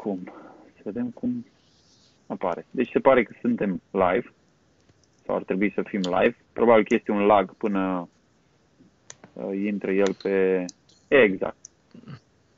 [0.00, 0.20] Acum,
[0.74, 1.46] să vedem cum
[2.26, 2.66] apare.
[2.70, 4.32] Deci se pare că suntem live,
[5.24, 6.36] sau ar trebui să fim live.
[6.52, 8.08] Probabil că este un lag până
[9.32, 10.64] uh, intră el pe...
[11.08, 11.56] Exact.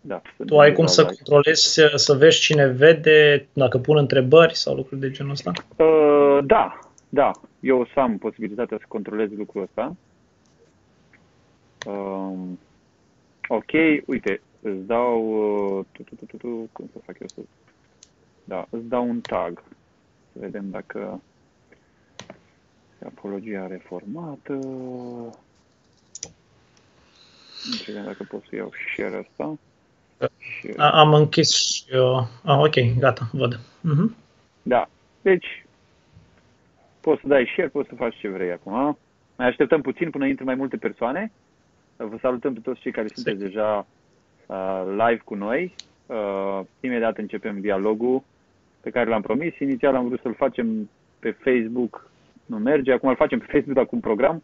[0.01, 5.01] Da, tu ai cum să controlezi, să vezi cine vede, dacă pun întrebări sau lucruri
[5.01, 5.53] de genul ăsta?
[5.77, 6.79] Uh, da,
[7.09, 7.31] da.
[7.61, 9.97] Eu o să am posibilitatea să controlez lucrul ăsta.
[11.87, 12.39] Uh,
[13.49, 13.73] ok,
[14.07, 15.21] uite, îți dau...
[15.79, 17.41] Uh, tu, tu, tu, tu, tu, cum să fac eu să...
[18.45, 19.63] Da, îți dau un tag.
[20.33, 21.21] Să vedem dacă...
[23.07, 24.53] Apologia reformată.
[27.65, 29.59] Nu știu dacă pot să iau share asta.
[30.77, 32.29] A, am închis eu.
[32.45, 33.55] Ah, ok, gata, văd.
[33.59, 34.17] Uh-huh.
[34.63, 34.89] Da.
[35.23, 35.65] Deci,
[37.01, 38.99] poți să dai share, poți să faci ce vrei acum.
[39.37, 41.33] Mai așteptăm puțin până intră mai multe persoane.
[41.97, 43.87] Vă salutăm pe toți cei care sunteți deja
[44.47, 45.75] uh, live cu noi.
[46.07, 48.23] Uh, imediat începem dialogul
[48.81, 49.59] pe care l-am promis.
[49.59, 52.11] Inițial am vrut să-l facem pe Facebook,
[52.47, 52.93] nu merge.
[52.93, 54.43] Acum îl facem pe Facebook, dar cu un program.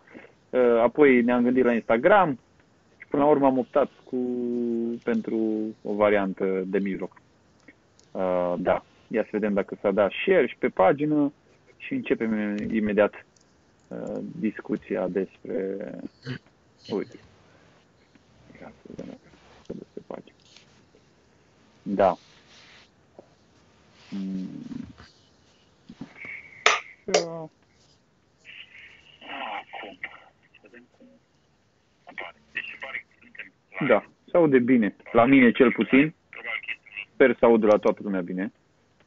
[0.50, 2.38] Uh, apoi ne-am gândit la Instagram
[2.98, 4.16] și până la urmă am optat cu,
[5.04, 5.38] pentru
[5.82, 7.20] o variantă de mijloc.
[8.12, 11.32] Uh, da, ia să vedem dacă s-a dat share și pe pagină
[11.76, 13.26] și începem imediat
[13.88, 15.76] uh, discuția despre...
[16.88, 17.16] Uite.
[18.60, 19.18] Ia să vedem
[20.08, 20.32] dacă se face.
[21.82, 22.16] Da.
[24.10, 24.86] Mm.
[33.88, 34.96] Da, se aude bine.
[35.12, 36.14] La mine cel puțin.
[37.12, 38.52] Sper să aud la toată lumea bine.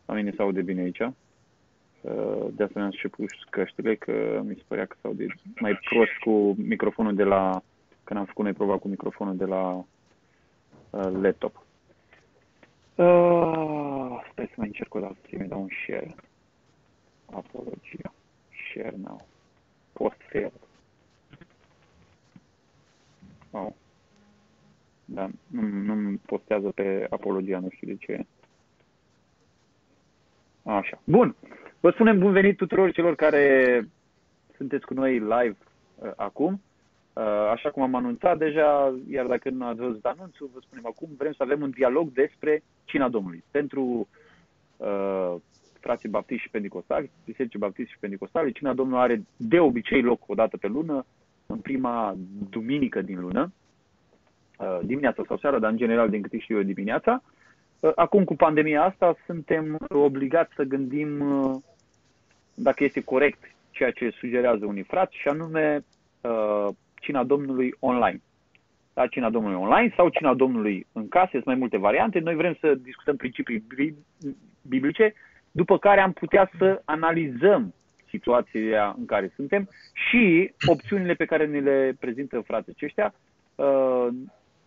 [0.05, 0.99] La mine se aude bine aici.
[0.99, 5.25] Uh, de asemenea și pus căștile, că mi se părea că se aude
[5.59, 7.61] mai prost cu microfonul de la...
[8.03, 9.83] Când am făcut noi proba cu microfonul de la uh,
[10.91, 11.65] laptop.
[12.95, 16.15] Uh, stai să mai încerc o dată să mi dau un share.
[17.25, 18.13] Apologia.
[18.69, 19.27] Share now.
[19.93, 20.51] Post fail.
[23.51, 23.71] Oh.
[25.05, 28.25] Da, nu, nu postează pe apologia, nu știu de ce.
[30.63, 31.01] Așa.
[31.03, 31.35] Bun.
[31.79, 33.87] Vă spunem bun venit tuturor celor care
[34.55, 35.57] sunteți cu noi live
[35.95, 36.61] uh, acum.
[37.13, 41.09] Uh, așa cum am anunțat deja, iar dacă nu ați văzut anunțul, vă spunem acum,
[41.17, 43.43] vrem să avem un dialog despre cina Domnului.
[43.51, 44.07] Pentru
[44.77, 45.35] uh,
[45.79, 50.33] frații baptiști și pentecostali, biserici baptiști și pentecostali, cina Domnului are de obicei loc o
[50.33, 51.05] dată pe lună,
[51.45, 52.15] în prima
[52.49, 53.51] duminică din lună,
[54.59, 57.23] uh, dimineața sau seara, dar în general din câte știu eu dimineața.
[57.79, 61.55] Uh, acum cu pandemia asta suntem obligați să gândim uh,
[62.53, 65.85] dacă este corect ceea ce sugerează unii frați și anume
[66.21, 66.67] uh,
[67.01, 68.21] cina Domnului online.
[68.93, 72.19] Da, cina Domnului online sau cina Domnului în casă, sunt mai multe variante.
[72.19, 73.63] Noi vrem să discutăm principii
[74.61, 75.13] biblice,
[75.51, 77.73] după care am putea să analizăm
[78.09, 83.13] situația în care suntem și opțiunile pe care ne le prezintă frații aceștia.
[83.55, 84.07] Uh,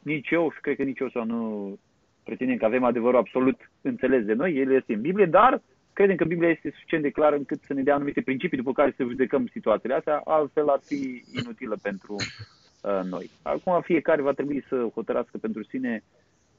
[0.02, 1.78] nici eu și cred că nici eu sau nu
[2.24, 5.62] pretindem că avem adevărul absolut înțeles de noi, el este în Biblie, dar
[5.94, 8.94] credem că Biblia este suficient de clară încât să ne dea anumite principii după care
[8.96, 13.30] să judecăm situațiile astea, altfel ar fi inutilă pentru uh, noi.
[13.42, 16.02] Acum fiecare va trebui să hotărască pentru sine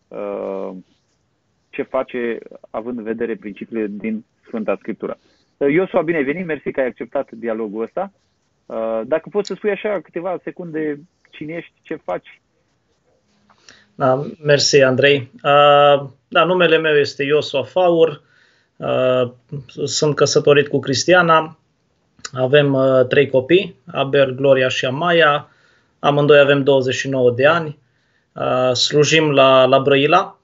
[0.08, 0.72] uh,
[1.70, 2.38] ce face
[2.70, 5.18] având în vedere principiile din Sfânta Scriptură.
[5.58, 8.12] Uh, Iosua, bine ai venit, mersi că ai acceptat dialogul ăsta.
[8.66, 12.42] Uh, dacă poți să spui așa câteva secunde cine ești, ce faci?
[13.96, 15.32] Da, mersi, Andrei.
[15.34, 18.22] Uh, da, numele meu este Iosua Faur.
[18.78, 19.32] Uh,
[19.86, 21.58] sunt căsătorit cu Cristiana,
[22.34, 25.50] avem uh, trei copii, Aber, Gloria și Amaya,
[26.00, 27.78] amândoi avem 29 de ani,
[28.34, 30.40] uh, slujim la, la Brăila,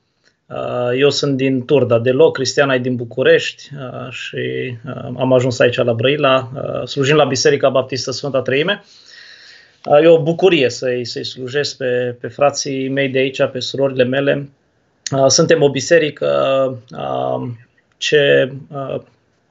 [0.98, 3.70] eu sunt din Turda deloc, Cristiana e din București
[4.10, 4.76] și
[5.18, 6.52] am ajuns aici la Brăila,
[6.86, 8.84] slujim la Biserica Baptistă Sfânta Treime.
[10.02, 14.50] E o bucurie să-i, să-i slujesc pe, pe frații mei de aici, pe surorile mele.
[15.28, 16.28] Suntem o biserică
[18.02, 18.96] ce uh,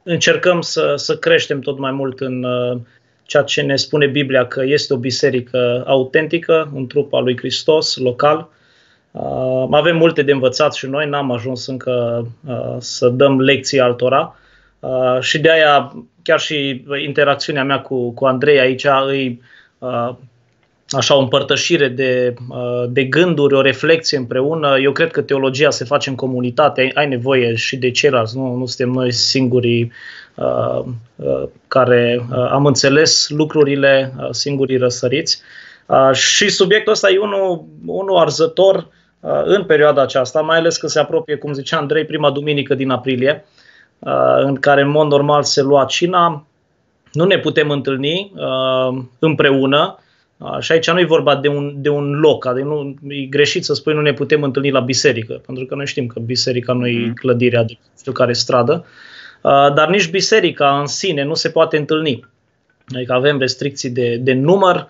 [0.02, 2.78] încercăm să, să creștem tot mai mult în uh,
[3.22, 7.96] ceea ce ne spune Biblia că este o biserică autentică, un trup al lui Hristos,
[7.96, 8.48] local.
[9.10, 14.38] Uh, avem multe de învățat și noi, n-am ajuns încă uh, să dăm lecții altora.
[14.80, 19.42] Uh, și de aia chiar și interacțiunea mea cu, cu Andrei aici îi
[19.78, 20.10] uh,
[20.90, 24.78] așa o împărtășire de, uh, de gânduri, o reflexie împreună.
[24.78, 28.54] Eu cred că teologia se face în comunitate, ai, ai nevoie și de ceilalți, nu,
[28.54, 29.92] nu suntem noi singurii
[30.34, 30.84] uh,
[31.16, 35.40] uh, care uh, am înțeles lucrurile uh, singurii răsăriți.
[35.86, 38.88] Uh, și subiectul ăsta e unul, unul arzător,
[39.44, 43.44] în perioada aceasta, mai ales că se apropie, cum zicea Andrei, prima duminică din aprilie,
[44.36, 46.46] în care în mod normal se lua cina,
[47.12, 48.32] nu ne putem întâlni
[49.18, 49.98] împreună,
[50.60, 53.74] și aici nu e vorba de un, de un loc, adică nu, e greșit să
[53.74, 57.00] spui nu ne putem întâlni la biserică, pentru că noi știm că biserica nu e
[57.00, 57.14] mhm.
[57.14, 58.84] clădirea de știu care stradă,
[59.74, 62.26] dar nici biserica în sine nu se poate întâlni.
[62.94, 64.88] Adică avem restricții de, de număr,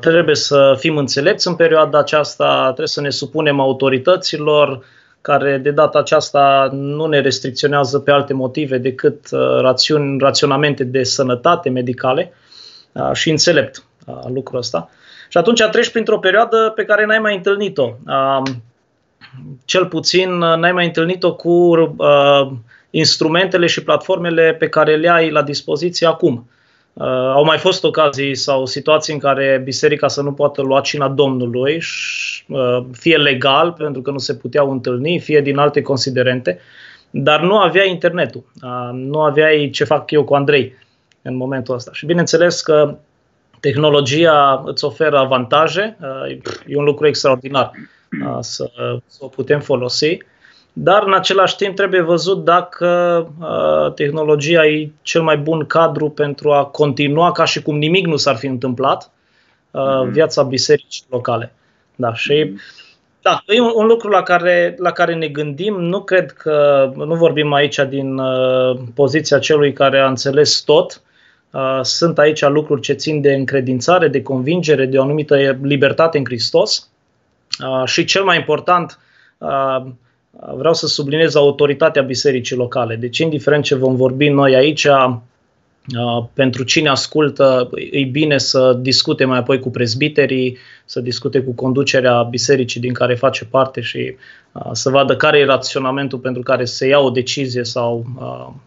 [0.00, 4.84] trebuie să fim înțelepți în perioada aceasta, trebuie să ne supunem autorităților
[5.20, 9.28] care de data aceasta nu ne restricționează pe alte motive decât
[9.60, 12.32] rațiuni, raționamente de sănătate medicale
[13.12, 13.84] și înțelept
[14.34, 14.90] lucrul ăsta.
[15.28, 17.90] Și atunci treci printr-o perioadă pe care n-ai mai întâlnit-o.
[19.64, 21.74] Cel puțin n-ai mai întâlnit-o cu
[22.90, 26.46] instrumentele și platformele pe care le ai la dispoziție acum.
[26.92, 31.08] Uh, au mai fost ocazii sau situații în care biserica să nu poată lua cina
[31.08, 31.82] Domnului,
[32.48, 36.58] uh, fie legal, pentru că nu se puteau întâlni, fie din alte considerente,
[37.10, 40.74] dar nu avea internetul, uh, nu aveai ce fac eu cu Andrei
[41.22, 41.90] în momentul ăsta.
[41.94, 42.96] Și bineînțeles că
[43.62, 46.36] tehnologia îți oferă avantaje, uh,
[46.66, 47.70] e un lucru extraordinar
[48.26, 48.70] uh, să,
[49.06, 50.18] să o putem folosi,
[50.72, 52.88] dar în același timp trebuie văzut dacă
[53.40, 58.16] uh, tehnologia e cel mai bun cadru pentru a continua ca și cum nimic nu
[58.16, 60.10] s-ar fi întâmplat mm-hmm.
[60.10, 61.52] viața bisericii locale.
[61.94, 63.22] Da, și mm-hmm.
[63.22, 65.74] da, e un, un lucru la care, la care ne gândim.
[65.80, 71.02] Nu cred că, nu vorbim aici din uh, poziția celui care a înțeles tot.
[71.52, 76.24] Uh, sunt aici lucruri ce țin de încredințare, de convingere, de o anumită libertate în
[76.24, 76.90] Hristos.
[77.66, 78.98] Uh, și cel mai important,
[79.38, 79.82] uh,
[80.56, 82.96] vreau să subliniez autoritatea bisericii locale.
[82.96, 84.86] Deci, indiferent ce vom vorbi noi aici,
[86.32, 92.22] pentru cine ascultă, e bine să discute mai apoi cu prezbiterii, să discute cu conducerea
[92.22, 94.16] bisericii din care face parte și
[94.72, 98.04] să vadă care e raționamentul pentru care se ia o decizie sau,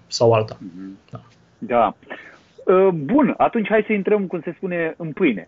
[0.07, 0.57] sau alta.
[1.57, 1.95] Da.
[2.65, 2.89] Da.
[2.89, 5.45] Bun, atunci hai să intrăm, cum se spune, în pâine.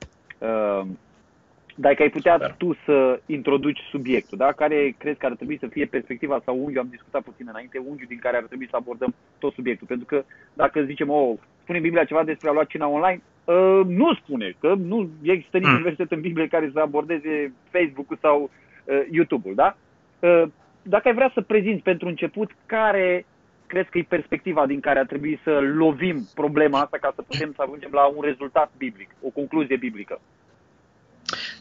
[1.79, 2.55] Dacă ai putea Super.
[2.57, 4.51] tu să introduci subiectul, da?
[4.51, 8.07] care crezi că ar trebui să fie perspectiva sau unghiul, am discutat puțin înainte, unghiul
[8.07, 9.87] din care ar trebui să abordăm tot subiectul.
[9.87, 10.23] Pentru că
[10.53, 14.73] dacă zicem, oh, spune Biblia ceva despre a lua cina online, uh, nu spune, că
[14.73, 15.81] nu există niciun mm.
[15.81, 18.49] verset în Biblie care să abordeze Facebook-ul sau
[18.85, 19.77] uh, YouTube-ul, da?
[20.19, 20.43] Uh,
[20.81, 23.25] dacă ai vrea să prezinți pentru început care
[23.67, 27.53] crezi că e perspectiva din care ar trebui să lovim problema asta ca să putem
[27.55, 30.19] să ajungem la un rezultat biblic, o concluzie biblică?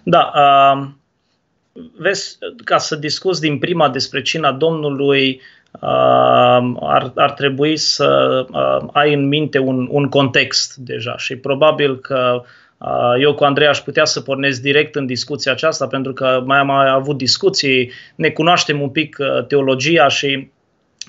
[0.02, 0.86] Da, uh,
[1.98, 8.88] vezi, ca să discuți din prima despre cina Domnului, uh, ar, ar trebui să uh,
[8.92, 12.42] ai în minte un, un context deja și probabil că
[12.78, 16.58] uh, eu cu Andrei aș putea să pornesc direct în discuția aceasta pentru că mai
[16.58, 20.48] am mai avut discuții, ne cunoaștem un pic uh, teologia și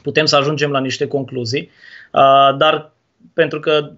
[0.02, 1.70] putem să ajungem la niște concluzii,
[2.12, 2.92] uh, dar
[3.34, 3.92] pentru că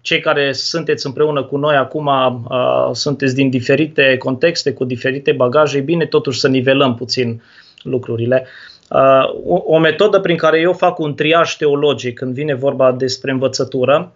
[0.00, 5.78] cei care sunteți împreună cu noi acum uh, sunteți din diferite contexte, cu diferite bagaje,
[5.78, 7.42] e bine totuși să nivelăm puțin
[7.82, 8.46] lucrurile.
[8.90, 13.30] Uh, o, o metodă prin care eu fac un triaj teologic când vine vorba despre
[13.30, 14.12] învățătură,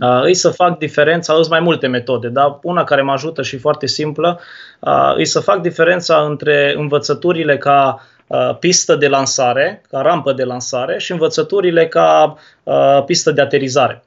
[0.00, 3.58] uh, îi să fac diferența, sunt mai multe metode, dar una care mă ajută și
[3.58, 4.40] foarte simplă,
[4.80, 10.44] uh, îi să fac diferența între învățăturile ca Uh, pistă de lansare, ca rampă de
[10.44, 14.04] lansare și învățăturile ca uh, pistă de aterizare.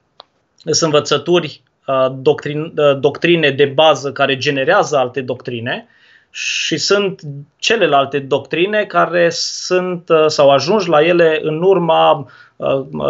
[0.63, 5.87] Sunt învățături, uh, doctrin, doctrine de bază care generează alte doctrine
[6.29, 7.21] și sunt
[7.57, 12.31] celelalte doctrine care sunt sau ajungi la ele în urma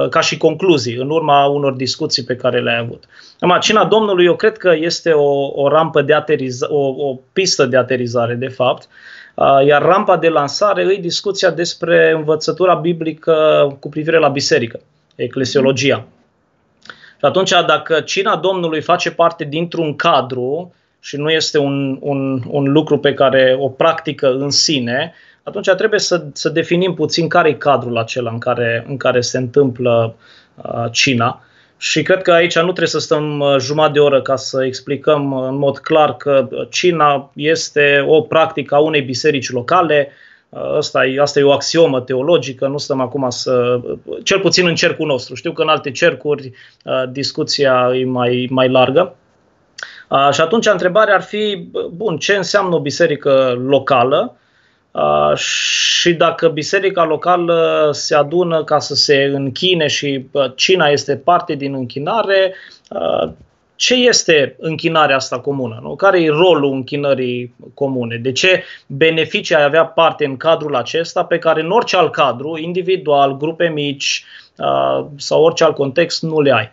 [0.09, 3.03] ca și concluzii, în urma unor discuții pe care le-ai avut.
[3.39, 7.65] Acum, cina Domnului, eu cred că este o, o rampă de aterizare, o, o pistă
[7.65, 9.16] de aterizare, de fapt, uh, Uh,
[9.65, 14.79] iar rampa de lansare îi discuția despre învățătura biblică cu privire la biserică,
[15.15, 16.05] eclesiologia.
[17.17, 22.71] Și atunci, dacă cina Domnului face parte dintr-un cadru și nu este un, un, un
[22.71, 25.13] lucru pe care o practică în sine,
[25.43, 29.37] atunci trebuie să, să definim puțin care e cadrul acela în care, în care se
[29.37, 30.15] întâmplă
[30.55, 31.41] uh, cina.
[31.77, 35.31] Și cred că aici nu trebuie să stăm uh, jumătate de oră ca să explicăm
[35.31, 40.11] uh, în mod clar că cina este o practică a unei biserici locale.
[40.49, 43.79] Uh, asta e, asta e o axiomă teologică, nu stăm acum să.
[44.23, 45.35] cel puțin în cercul nostru.
[45.35, 46.51] Știu că în alte cercuri
[47.09, 49.15] discuția e mai, mai largă.
[50.31, 54.37] Și atunci întrebarea ar fi: bun, ce înseamnă o biserică locală?
[55.35, 60.25] Și dacă biserica locală se adună ca să se închine și
[60.55, 62.53] cina este parte din închinare,
[63.77, 65.79] ce este închinarea asta comună?
[65.81, 65.95] Nu?
[65.95, 68.15] Care e rolul închinării comune?
[68.15, 72.57] De ce beneficii ai avea parte în cadrul acesta pe care în orice alt cadru,
[72.57, 74.25] individual, grupe mici
[74.57, 76.71] uh, sau orice alt context, nu le ai?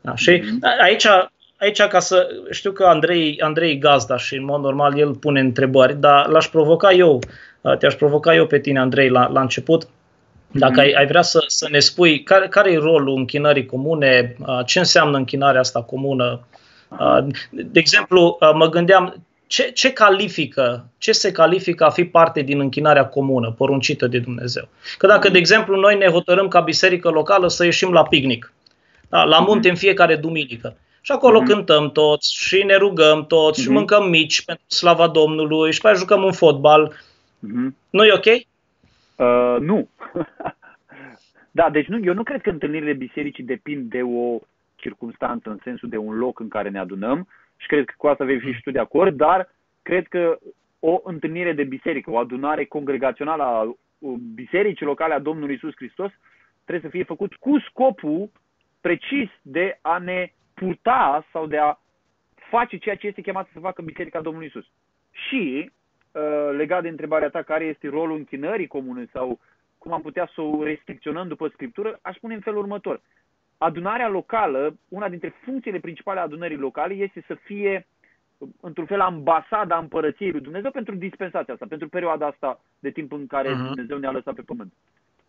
[0.00, 0.14] Da?
[0.14, 0.82] Și mm-hmm.
[0.82, 1.06] aici,
[1.56, 6.00] aici, ca să știu că Andrei, Andrei Gazda și în mod normal el pune întrebări,
[6.00, 7.20] dar l-aș provoca eu,
[7.60, 9.88] uh, te-aș provoca eu pe tine, Andrei, la, la început,
[10.50, 10.80] dacă mhm.
[10.80, 14.36] ai, ai vrea să, să ne spui care, care e rolul închinării comune,
[14.66, 16.46] ce înseamnă închinarea asta comună.
[17.50, 23.06] De exemplu, mă gândeam ce, ce califică, ce se califică a fi parte din închinarea
[23.06, 24.68] comună, poruncită de Dumnezeu.
[24.98, 28.52] Că dacă, de exemplu, noi ne hotărâm ca biserică locală să ieșim la picnic,
[29.08, 29.50] da, la mhm.
[29.50, 31.46] munte în fiecare duminică, și acolo mm-hmm.
[31.46, 33.62] cântăm toți și ne rugăm toți mm-hmm.
[33.62, 33.76] și mhm.
[33.76, 36.92] mâncăm mici pentru slava Domnului și pe jucăm un fotbal.
[36.92, 37.68] Mm-hmm.
[37.90, 38.26] Nu e ok?
[38.26, 39.88] Uh, nu.
[41.58, 44.38] da, deci nu, eu nu cred că întâlnirile bisericii depind de o
[44.74, 48.24] circunstanță în sensul de un loc în care ne adunăm și cred că cu asta
[48.24, 49.48] vei fi și tu de acord, dar
[49.82, 50.38] cred că
[50.80, 53.76] o întâlnire de biserică, o adunare congregațională a
[54.34, 56.10] bisericii locale a Domnului Isus Hristos
[56.64, 58.30] trebuie să fie făcut cu scopul
[58.80, 61.78] precis de a ne purta sau de a
[62.34, 64.66] face ceea ce este chemat să facă Biserica Domnului Isus.
[65.10, 65.70] Și
[66.16, 69.40] Uh, legat de întrebarea ta, care este rolul închinării comune sau
[69.78, 73.00] cum am putea să o restricționăm după Scriptură, aș spune în felul următor.
[73.58, 77.86] Adunarea locală, una dintre funcțiile principale a adunării locale este să fie,
[78.60, 83.26] într-un fel, ambasada împărăției lui Dumnezeu pentru dispensația asta, pentru perioada asta de timp în
[83.26, 83.66] care uh-huh.
[83.66, 84.72] Dumnezeu ne-a lăsat pe pământ.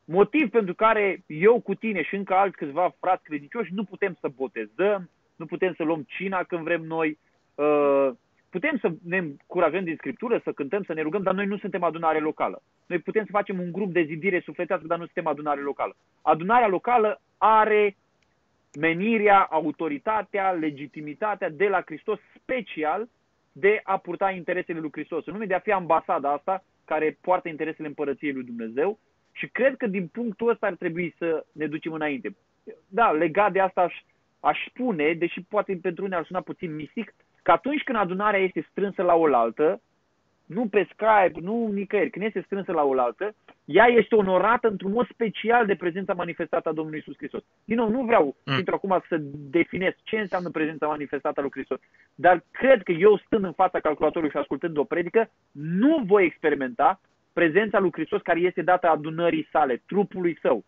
[0.06, 4.28] Motiv pentru care eu cu tine și încă alți câțiva frați credincioși nu putem să
[4.36, 7.18] botezăm, nu putem să luăm cina când vrem noi,
[7.56, 8.10] uh,
[8.50, 11.84] Putem să ne încurajăm din Scriptură, să cântăm, să ne rugăm, dar noi nu suntem
[11.84, 12.62] adunare locală.
[12.86, 15.96] Noi putem să facem un grup de zidire sufletească, dar nu suntem adunare locală.
[16.22, 17.96] Adunarea locală are
[18.80, 23.08] menirea, autoritatea, legitimitatea de la Hristos special
[23.52, 25.26] de a purta interesele lui Hristos.
[25.26, 29.00] În nume de a fi ambasada asta care poartă interesele împărăției lui Dumnezeu
[29.32, 32.36] și cred că din punctul ăsta ar trebui să ne ducem înainte.
[32.88, 33.94] Da, legat de asta aș,
[34.40, 38.68] aș spune, deși poate pentru unii ar suna puțin mistic, că atunci când adunarea este
[38.72, 39.82] strânsă la oaltă,
[40.46, 45.08] nu pe Skype, nu nicăieri, când este strânsă la oaltă, ea este onorată într-un mod
[45.08, 47.44] special de prezența manifestată a Domnului Isus Hristos.
[47.66, 48.58] Din nou, nu vreau mm.
[48.58, 51.80] intru acum să definez ce înseamnă prezența manifestată a lui Hristos,
[52.16, 57.00] dar cred că eu stând în fața calculatorului și ascultând o predică, nu voi experimenta
[57.34, 60.64] prezența lui Hristos care este dată adunării sale, trupului său.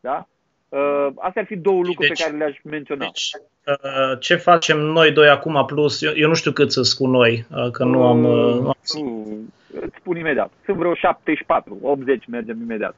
[0.00, 0.28] Da?
[0.72, 3.04] Uh, astea ar fi două lucruri deci, pe care le-aș menționa.
[3.04, 3.30] Deci,
[3.66, 6.02] uh, ce facem noi doi acum plus?
[6.02, 8.24] Eu, eu nu știu cât să spun noi, uh, că nu am...
[8.24, 8.76] Uh, nu am...
[8.94, 10.52] Uh, îți spun imediat.
[10.64, 12.94] Sunt vreo 74, 80 mergem imediat.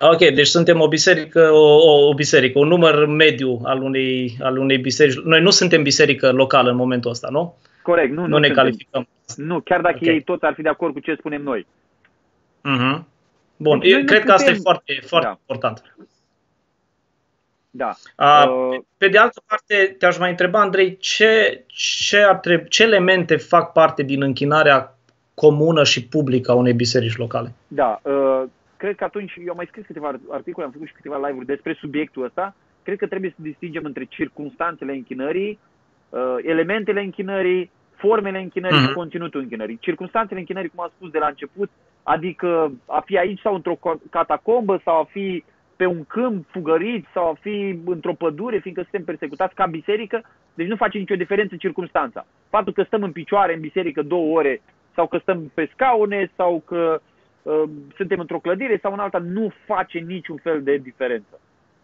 [0.00, 4.58] Ok, deci suntem o biserică, o, o, o biserică, un număr mediu al unei, al
[4.58, 5.20] unei biserici.
[5.24, 7.54] Noi nu suntem biserică locală în momentul ăsta, nu?
[7.82, 8.64] Corect, nu, nu, nu ne suntem.
[8.64, 9.08] calificăm.
[9.36, 10.14] Nu, chiar dacă okay.
[10.14, 11.66] ei toți ar fi de acord cu ce spunem noi.
[12.60, 13.02] Uh-huh.
[13.56, 15.38] Bun, deci eu cred că asta e foarte, foarte da.
[15.40, 15.94] important.
[17.70, 17.94] Da.
[18.16, 23.36] Uh, pe de altă parte, te-aș mai întreba, Andrei, ce, ce, ar trebui, ce elemente
[23.36, 24.98] fac parte din închinarea
[25.34, 27.52] comună și publică a unei biserici locale?
[27.68, 28.42] Da, uh,
[28.76, 31.76] cred că atunci, eu am mai scris câteva articole, am făcut și câteva live-uri despre
[31.80, 35.58] subiectul ăsta, cred că trebuie să distingem între circunstanțele închinării,
[36.08, 38.88] uh, elementele închinării, formele închinării uh-huh.
[38.88, 39.78] și conținutul închinării.
[39.80, 41.70] Circunstanțele închinării, cum am spus de la început,
[42.02, 43.78] adică a fi aici sau într-o
[44.10, 45.44] catacombă sau a fi
[45.78, 50.22] pe un câmp fugărit sau a fi într-o pădure, fiindcă suntem persecutați ca biserică,
[50.54, 52.26] deci nu face nicio diferență circunstanța.
[52.48, 54.60] Faptul că stăm în picioare în biserică două ore
[54.94, 57.00] sau că stăm pe scaune sau că
[57.42, 57.62] uh,
[57.96, 61.40] suntem într-o clădire sau în alta nu face niciun fel de diferență.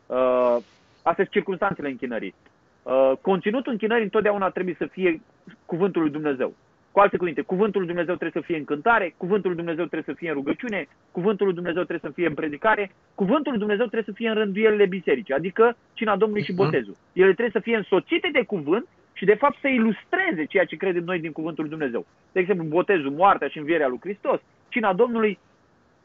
[0.07, 0.57] Uh,
[1.03, 2.35] astea sunt circunstanțele închinării.
[2.83, 5.21] Uh, conținutul închinării întotdeauna trebuie să fie
[5.67, 6.55] cuvântul lui Dumnezeu.
[6.95, 10.15] Cu alte cuvinte, cuvântul lui Dumnezeu trebuie să fie în cântare, cuvântul lui Dumnezeu trebuie
[10.15, 13.87] să fie în rugăciune, cuvântul lui Dumnezeu trebuie să fie în predicare, cuvântul lui Dumnezeu
[13.87, 16.63] trebuie să fie în rânduielile bisericii, adică cina Domnului și mhm.
[16.63, 16.97] botezul.
[17.13, 21.05] Ele trebuie să fie însoțite de cuvânt și de fapt să ilustreze ceea ce credem
[21.05, 22.07] noi din cuvântul lui Dumnezeu.
[22.33, 25.39] De exemplu, botezul, moartea și învierea lui Hristos, cina Domnului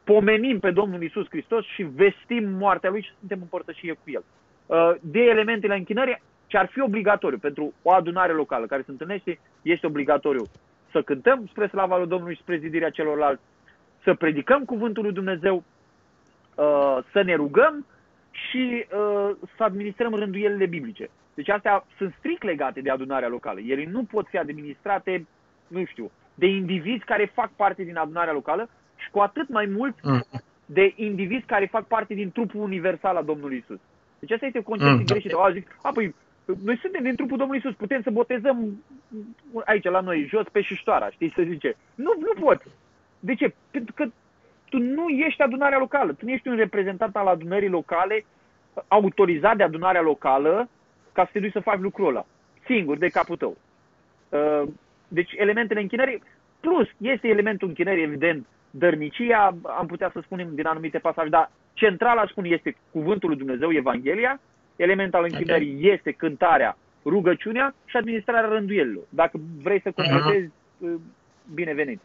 [0.04, 4.24] pomenim pe Domnul Isus Hristos și vestim moartea Lui și suntem împărtășie cu El.
[4.66, 9.38] Uh, de elementele închinării, ce ar fi obligatoriu pentru o adunare locală care se întâlnește,
[9.62, 10.44] este obligatoriu
[10.90, 13.42] să cântăm spre slava lui Domnului și spre zidirea celorlalți,
[14.02, 15.64] să predicăm cuvântul lui Dumnezeu,
[16.54, 17.86] uh, să ne rugăm
[18.30, 21.10] și uh, să administrăm rânduielile biblice.
[21.34, 23.60] Deci astea sunt strict legate de adunarea locală.
[23.60, 25.26] Ele nu pot fi administrate,
[25.66, 29.94] nu știu, de indivizi care fac parte din adunarea locală și cu atât mai mult
[30.02, 30.22] mm.
[30.66, 33.78] de indivizi care fac parte din trupul universal al Domnului Isus.
[34.18, 35.04] Deci asta este o concepție mm.
[35.04, 35.50] greșită.
[35.52, 36.14] zic, a, păi,
[36.64, 38.84] Noi suntem din trupul Domnului Isus, putem să botezăm
[39.64, 41.76] aici la noi, jos pe șiștoara, știi, să zice.
[41.94, 42.62] Nu, nu pot.
[43.20, 43.54] De ce?
[43.70, 44.06] Pentru că
[44.68, 48.24] tu nu ești adunarea locală, tu nu ești un reprezentant al adunării locale
[48.88, 50.68] autorizat de adunarea locală
[51.12, 52.26] ca să te duci să faci lucrul ăla,
[52.64, 53.56] singur, de capul tău.
[54.28, 54.62] Uh,
[55.08, 56.22] deci elementele închinării,
[56.60, 62.18] plus este elementul închinării, evident, dărnicia, am putea să spunem din anumite pasaje, dar central,
[62.18, 64.40] aș spune, este cuvântul lui Dumnezeu, Evanghelia,
[64.80, 65.92] element al închinării okay.
[65.94, 69.02] este cântarea, rugăciunea și administrarea rânduielilor.
[69.08, 71.00] Dacă vrei să completezi, uh-huh.
[71.54, 72.00] binevenit.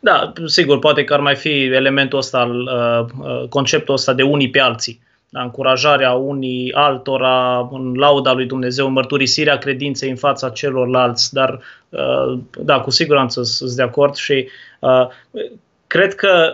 [0.00, 4.50] Da, sigur, poate că ar mai fi elementul ăsta, uh, uh, conceptul ăsta de unii
[4.50, 5.02] pe alții.
[5.28, 12.38] Da, încurajarea unii altora în lauda lui Dumnezeu, mărturisirea credinței în fața celorlalți, dar uh,
[12.58, 14.48] da, cu siguranță sunt de acord și
[15.86, 16.52] cred că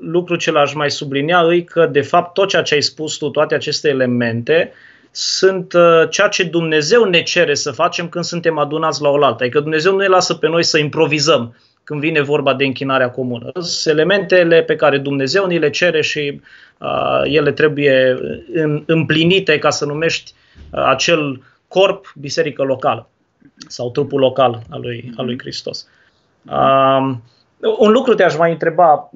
[0.00, 3.30] lucrul ce l-aș mai sublinia e că, de fapt, tot ceea ce ai spus tu,
[3.30, 4.72] toate aceste elemente,
[5.10, 5.74] sunt
[6.10, 9.42] ceea ce Dumnezeu ne cere să facem când suntem adunați la oaltă.
[9.42, 11.54] Adică Dumnezeu nu ne lasă pe noi să improvizăm
[11.86, 13.50] când vine vorba de închinarea comună.
[13.60, 16.40] Sunt elementele pe care Dumnezeu ni le cere și
[16.78, 18.18] uh, ele trebuie
[18.86, 20.32] împlinite ca să numești
[20.70, 23.08] uh, acel corp biserică locală
[23.68, 25.88] sau trupul local al lui, al lui Hristos.
[26.42, 27.14] Uh,
[27.78, 29.10] un lucru te-aș mai întreba,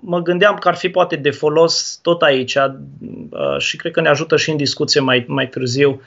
[0.00, 4.08] mă gândeam că ar fi poate de folos tot aici uh, și cred că ne
[4.08, 6.02] ajută și în discuție mai, mai târziu.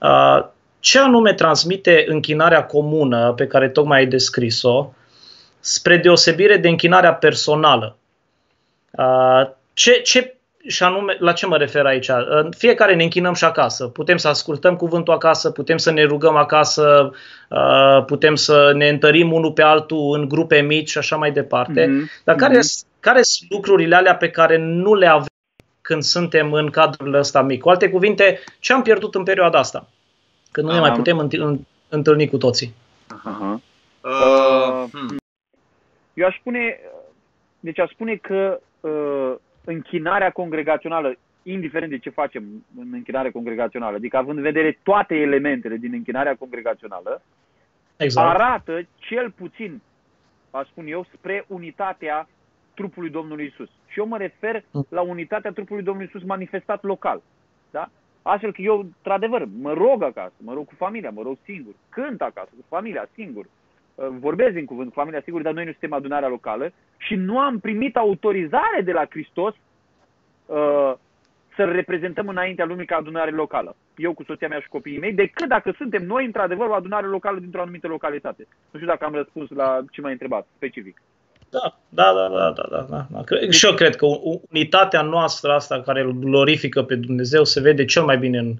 [0.00, 0.44] Uh,
[0.80, 4.92] ce anume transmite închinarea comună pe care tocmai ai descris-o
[5.60, 7.96] spre deosebire de închinarea personală.
[9.72, 10.35] Ce, ce,
[10.66, 12.10] și anume, la ce mă refer aici?
[12.56, 13.86] Fiecare ne închinăm și acasă.
[13.86, 17.10] Putem să ascultăm cuvântul acasă, putem să ne rugăm acasă,
[18.06, 21.86] putem să ne întărim unul pe altul în grupe mici și așa mai departe.
[21.86, 22.24] Mm-hmm.
[22.24, 23.00] Dar care, mm-hmm.
[23.00, 25.26] care sunt lucrurile alea pe care nu le avem
[25.80, 27.60] când suntem în cadrul ăsta mic?
[27.60, 29.88] Cu alte cuvinte, ce am pierdut în perioada asta?
[30.52, 31.30] Când nu ne mai putem
[31.88, 32.74] întâlni cu toții.
[33.04, 33.60] Uh-huh.
[34.00, 35.16] Uh, hmm.
[36.14, 36.80] Eu aș spune,
[37.60, 39.34] deci aș spune că uh,
[39.66, 45.76] închinarea congregațională, indiferent de ce facem în închinare congregațională, adică având în vedere toate elementele
[45.76, 47.22] din închinarea congregațională,
[47.96, 48.28] exact.
[48.28, 49.80] arată cel puțin,
[50.50, 52.28] aș spune eu, spre unitatea
[52.74, 53.68] trupului Domnului Isus.
[53.86, 54.86] Și eu mă refer mm.
[54.88, 57.22] la unitatea trupului Domnului Isus manifestat local.
[57.70, 57.90] Da?
[58.22, 62.22] Astfel că eu, într-adevăr, mă rog acasă, mă rog cu familia, mă rog singur, cânt
[62.22, 63.55] acasă cu familia, singur, Uh,
[63.96, 67.58] vorbesc din cuvânt cu familia, sigur, dar noi nu suntem adunarea locală și nu am
[67.58, 69.54] primit autorizare de la Hristos
[70.46, 70.92] uh,
[71.56, 73.76] să-L reprezentăm înaintea lumii ca adunare locală.
[73.96, 77.38] Eu cu soția mea și copiii mei, decât dacă suntem noi, într-adevăr, o adunare locală
[77.38, 78.46] dintr-o anumită localitate.
[78.70, 81.02] Nu știu dacă am răspuns la ce m-ai întrebat, specific.
[81.50, 83.06] Da, da, da, da, da, da, da.
[83.10, 83.50] da.
[83.50, 84.06] Și eu cred că
[84.50, 88.54] unitatea noastră asta care îl glorifică pe Dumnezeu se vede cel mai bine în,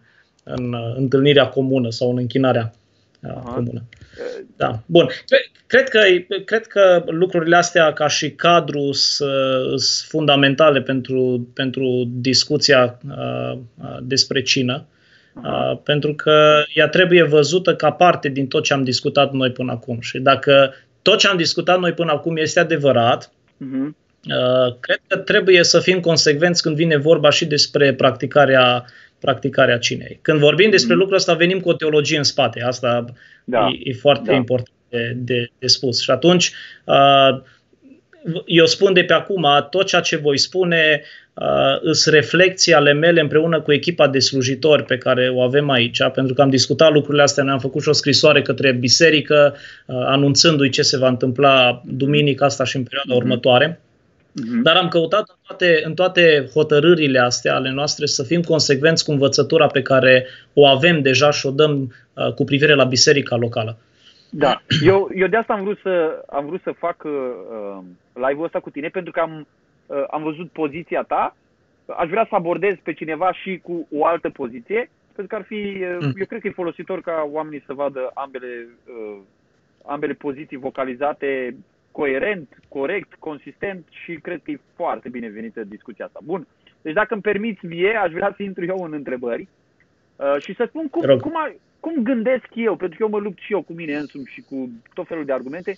[0.44, 2.72] în uh, întâlnirea comună sau în închinarea
[3.22, 3.52] Aha.
[3.54, 3.82] comună.
[4.56, 5.08] Da, bun.
[5.66, 6.00] Cred că,
[6.44, 9.30] cred că lucrurile astea ca și cadru sunt
[10.08, 13.58] fundamentale pentru, pentru discuția uh,
[14.02, 14.86] despre cină,
[15.34, 19.72] uh, pentru că ea trebuie văzută ca parte din tot ce am discutat noi până
[19.72, 20.00] acum.
[20.00, 23.86] Și dacă tot ce am discutat noi până acum este adevărat, uh-huh.
[23.86, 28.84] uh, cred că trebuie să fim consecvenți când vine vorba și despre practicarea
[29.26, 30.18] practicarea cinei.
[30.22, 31.00] Când vorbim despre mm.
[31.00, 32.62] lucrul ăsta, venim cu o teologie în spate.
[32.62, 33.04] Asta
[33.44, 33.68] da.
[33.72, 34.36] e, e foarte da.
[34.36, 36.02] important de, de, de spus.
[36.02, 36.52] Și atunci,
[36.84, 37.42] uh,
[38.46, 41.02] eu spun de pe acum, tot ceea ce voi spune
[41.34, 45.98] uh, îs reflexii ale mele împreună cu echipa de slujitori pe care o avem aici,
[46.14, 50.70] pentru că am discutat lucrurile astea, ne-am făcut și o scrisoare către biserică, uh, anunțându-i
[50.70, 53.24] ce se va întâmpla duminica asta și în perioada mm-hmm.
[53.24, 53.80] următoare.
[54.36, 54.62] Uh-huh.
[54.62, 59.10] Dar am căutat în toate, în toate hotărârile astea ale noastre să fim consecvenți cu
[59.10, 63.78] învățătura pe care o avem deja și o dăm uh, cu privire la biserica locală.
[64.30, 67.78] Da, eu, eu de asta am vrut să, am vrut să fac uh,
[68.12, 69.46] live-ul ăsta cu tine, pentru că am,
[69.86, 71.36] uh, am văzut poziția ta.
[71.86, 75.54] Aș vrea să abordez pe cineva și cu o altă poziție, pentru că ar fi,
[75.54, 76.12] uh, mm.
[76.16, 79.18] eu cred că e folositor ca oamenii să vadă ambele, uh,
[79.86, 81.56] ambele poziții vocalizate
[81.98, 86.20] coerent, corect, consistent și cred că e foarte binevenită discuția asta.
[86.24, 86.46] Bun,
[86.82, 89.48] deci dacă îmi permiți mie, aș vrea să intru eu în întrebări
[90.16, 93.38] uh, și să spun cum, cum, a, cum gândesc eu, pentru că eu mă lupt
[93.38, 95.76] și eu cu mine însumi și cu tot felul de argumente,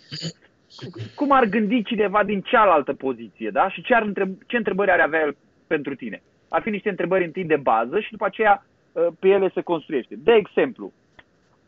[1.15, 3.71] cum ar gândi cineva din cealaltă poziție, da?
[3.71, 6.23] Și ce, ar întreb, ce întrebări ar avea el pentru tine?
[6.49, 10.15] Ar fi niște întrebări întâi de bază și după aceea uh, pe ele se construiește.
[10.19, 10.93] De exemplu,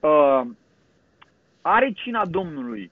[0.01, 0.43] uh,
[1.61, 2.91] are cina Domnului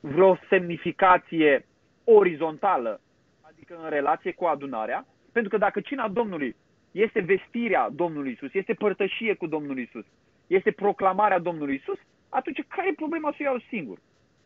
[0.00, 1.66] vreo semnificație
[2.04, 3.00] orizontală,
[3.40, 6.56] adică în relație cu adunarea, pentru că dacă cina Domnului
[6.90, 10.04] este vestirea Domnului Isus, este părtășie cu Domnul Isus,
[10.46, 13.98] este proclamarea Domnului Isus, atunci care e problema să o iau singur?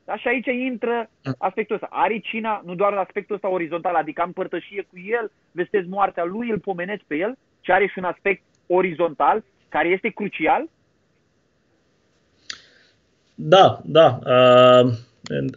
[0.04, 0.16] Da?
[0.16, 1.88] Și aici intră aspectul ăsta.
[1.90, 6.50] Are cina nu doar aspectul ăsta orizontal, adică am părtășie cu el, vestesc moartea lui,
[6.50, 10.68] îl pomenesc pe el, ci are și un aspect orizontal, care este crucial?
[13.34, 14.18] Da, da.
[14.26, 14.92] Uh,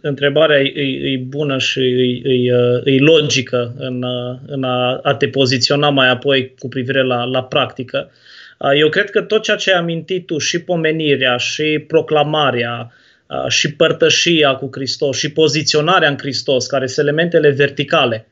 [0.02, 4.04] întrebarea e, e, e bună și e, e, e logică în,
[4.46, 8.10] în a, a te poziționa mai apoi cu privire la, la practică.
[8.58, 12.92] Uh, eu cred că tot ceea ce ai amintit tu, și pomenirea, și proclamarea,
[13.26, 18.26] uh, și părtășia cu Hristos, și poziționarea în Hristos, care sunt elementele verticale,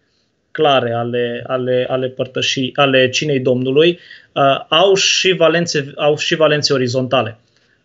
[0.51, 3.99] clare ale, ale, ale părtășii, ale cinei Domnului,
[4.33, 7.39] uh, au, și valențe, au și valențe orizontale.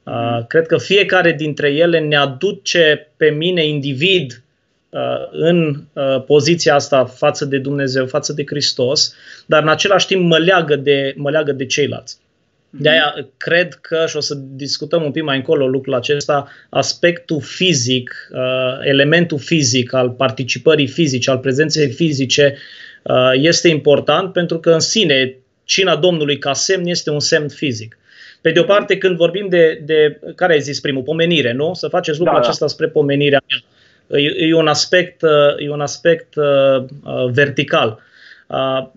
[0.03, 0.45] Uh, mm.
[0.47, 4.43] cred că fiecare dintre ele ne aduce pe mine, individ,
[4.89, 4.99] uh,
[5.31, 10.37] în uh, poziția asta față de Dumnezeu, față de Hristos, dar în același timp mă
[10.37, 12.19] leagă de, mă leagă de ceilalți.
[12.73, 17.41] De aia cred că, și o să discutăm un pic mai încolo lucrul acesta, aspectul
[17.41, 18.39] fizic, uh,
[18.83, 22.57] elementul fizic al participării fizice, al prezenței fizice,
[23.03, 27.97] uh, este important pentru că în sine cina Domnului ca semn este un semn fizic.
[28.41, 31.73] Pe de o parte, când vorbim de, de care ai zis primul, pomenire, nu?
[31.73, 32.47] Să faceți lucrul da, da.
[32.47, 33.63] acesta spre pomenirea mea.
[34.21, 36.85] E, e un aspect, uh, e un aspect uh,
[37.31, 37.99] vertical.
[38.47, 38.87] Uh,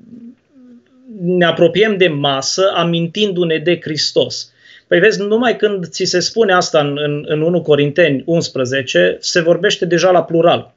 [1.21, 4.53] ne apropiem de masă amintindu-ne de Hristos.
[4.87, 9.41] Păi vezi, numai când ți se spune asta în, în, în 1 Corinteni 11, se
[9.41, 10.75] vorbește deja la plural.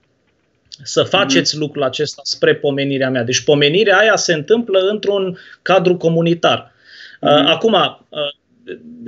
[0.83, 1.59] Să faceți mm-hmm.
[1.59, 3.23] lucrul acesta spre pomenirea mea.
[3.23, 6.71] Deci pomenirea aia se întâmplă într-un cadru comunitar.
[6.71, 7.45] Mm-hmm.
[7.45, 8.19] Acum, uh,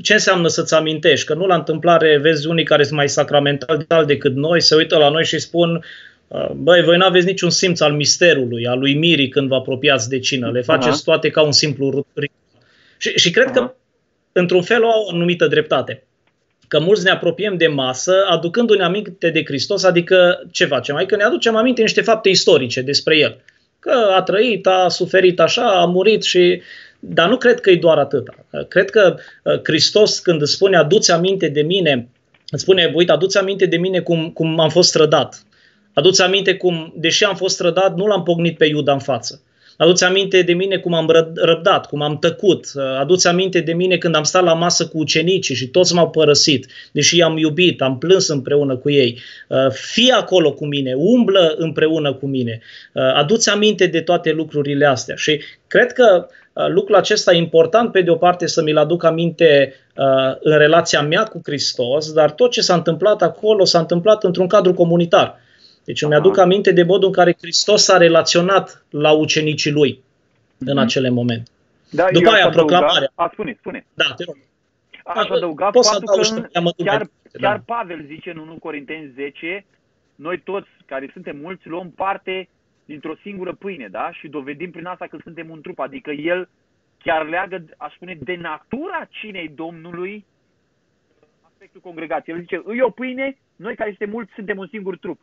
[0.01, 1.25] ce înseamnă să-ți amintești?
[1.25, 5.09] Că nu la întâmplare vezi unii care sunt mai sacramental decât noi, se uită la
[5.09, 5.83] noi și spun
[6.29, 10.19] Uh, băi, voi nu aveți niciun simț al misterului, al uimirii când vă apropiați de
[10.19, 10.51] cină.
[10.51, 12.29] Le faceți toate ca un simplu ritual.
[12.97, 13.73] Și, și cred că,
[14.31, 16.03] într-un fel, au o anumită dreptate.
[16.67, 20.95] Că mulți ne apropiem de masă aducându-ne aminte de Hristos, adică ce facem?
[20.95, 23.41] Adică ne aducem aminte niște fapte istorice despre El.
[23.79, 26.61] Că a trăit, a suferit așa, a murit și...
[26.99, 28.27] Dar nu cred că e doar atât.
[28.67, 32.09] Cred că uh, Hristos, când îți spune aduți aminte de mine,
[32.49, 35.43] îți spune, uite, aduți aminte de mine cum, cum am fost strădat,
[35.99, 39.41] Aduți aminte cum, deși am fost trădat, nu l-am pognit pe Iuda în față.
[39.81, 42.65] Aduți aminte de mine cum am răbdat, cum am tăcut.
[42.99, 46.67] Aduți aminte de mine când am stat la masă cu ucenicii și toți m-au părăsit,
[46.91, 49.19] deși i-am iubit, am plâns împreună cu ei.
[49.71, 52.59] Fii acolo cu mine, umblă împreună cu mine.
[52.93, 55.15] Aduți aminte de toate lucrurile astea.
[55.15, 56.27] Și cred că
[56.67, 59.73] lucrul acesta e important, pe de o parte, să mi-l aduc aminte
[60.39, 64.73] în relația mea cu Hristos, dar tot ce s-a întâmplat acolo s-a întâmplat într-un cadru
[64.73, 65.47] comunitar.
[65.89, 70.57] Deci îmi aduc aminte de modul în care Hristos s-a relaționat la ucenicii lui mm-hmm.
[70.59, 70.77] în mhm.
[70.77, 71.51] acele momente.
[71.91, 73.11] Da, După aia, proclamarea.
[73.15, 73.85] A, spune, spune.
[73.93, 74.37] Da, te rog.
[75.03, 77.73] Aș adăuga Poți faptul să că chiar, chiar da.
[77.75, 79.65] Pavel zice în 1 Corinteni 10,
[80.15, 82.49] noi toți care suntem mulți luăm parte
[82.85, 84.11] dintr-o singură pâine, da?
[84.11, 85.79] Și dovedim prin asta că suntem un trup.
[85.79, 86.49] Adică el
[87.03, 90.25] chiar leagă, aș spune, de natura cinei Domnului
[91.41, 92.35] aspectul congregației.
[92.35, 95.19] El zice, îi o pâine, noi care suntem mulți suntem un singur trup.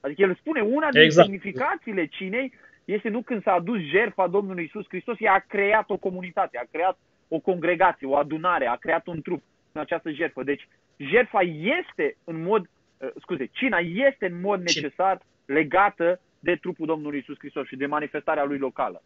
[0.00, 1.26] Adică el spune, una din exact.
[1.26, 2.52] semnificațiile cinei
[2.84, 6.66] este nu când s-a adus jertfa Domnului Isus Hristos, ea a creat o comunitate, a
[6.72, 10.42] creat o congregație, o adunare, a creat un trup în această jertfă.
[10.42, 11.40] Deci jertfa
[11.80, 12.60] este în mod,
[12.98, 17.86] uh, scuze, cina este în mod necesar legată de trupul Domnului Isus Hristos și de
[17.86, 19.02] manifestarea lui locală.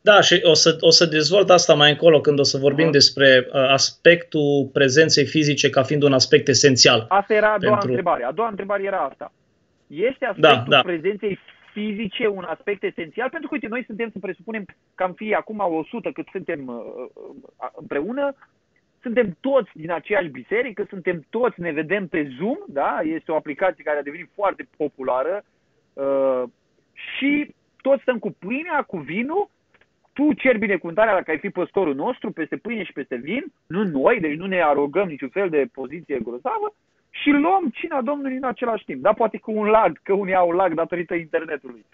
[0.00, 2.98] Da, și o să, o să dezvolt asta mai încolo când o să vorbim uh-huh.
[3.00, 7.06] despre uh, aspectul prezenței fizice ca fiind un aspect esențial.
[7.08, 7.88] Asta era a doua pentru...
[7.88, 8.24] întrebare.
[8.24, 9.32] A doua întrebare era asta.
[9.88, 10.82] Este da, aspectul da, da.
[10.82, 11.38] prezenței
[11.72, 13.28] fizice un aspect esențial?
[13.28, 16.74] Pentru că, uite, noi suntem, să presupunem că am fi acum 100 cât suntem uh,
[17.14, 18.34] uh, împreună,
[19.02, 23.00] suntem toți din aceeași biserică, suntem toți, ne vedem pe Zoom, da?
[23.02, 25.44] Este o aplicație care a devenit foarte populară
[25.92, 26.42] uh,
[27.16, 29.50] și toți stăm cu pâinea, cu vinul,
[30.12, 34.20] tu ceri binecuvântarea dacă ai fi păstorul nostru peste pâine și peste vin, nu noi,
[34.20, 36.74] deci nu ne arogăm niciun fel de poziție grozavă,
[37.22, 39.02] și luăm cina Domnului în același timp.
[39.02, 41.84] Da, poate cu un lag, că unii au lag datorită internetului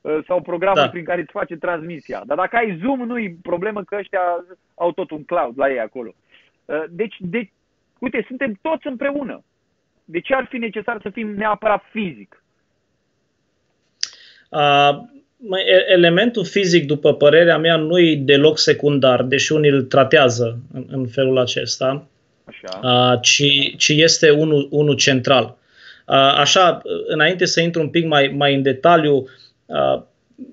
[0.00, 0.88] uh, sau programul da.
[0.88, 2.22] prin care îți face transmisia.
[2.26, 4.20] Dar dacă ai Zoom, nu-i problemă că ăștia
[4.74, 6.14] au tot un cloud la ei acolo.
[6.64, 7.50] Uh, deci, de,
[7.98, 9.42] uite, suntem toți împreună.
[10.04, 12.42] De ce ar fi necesar să fim neapărat fizic?
[14.50, 14.98] Uh,
[15.88, 21.06] elementul fizic, după părerea mea, nu e deloc secundar, deși unii îl tratează în, în
[21.06, 22.06] felul acesta.
[22.48, 22.80] Așa.
[22.82, 25.56] Uh, ci, ci este unul, unul central.
[26.06, 29.28] Uh, așa, înainte să intru un pic mai, mai în detaliu,
[29.66, 30.02] uh,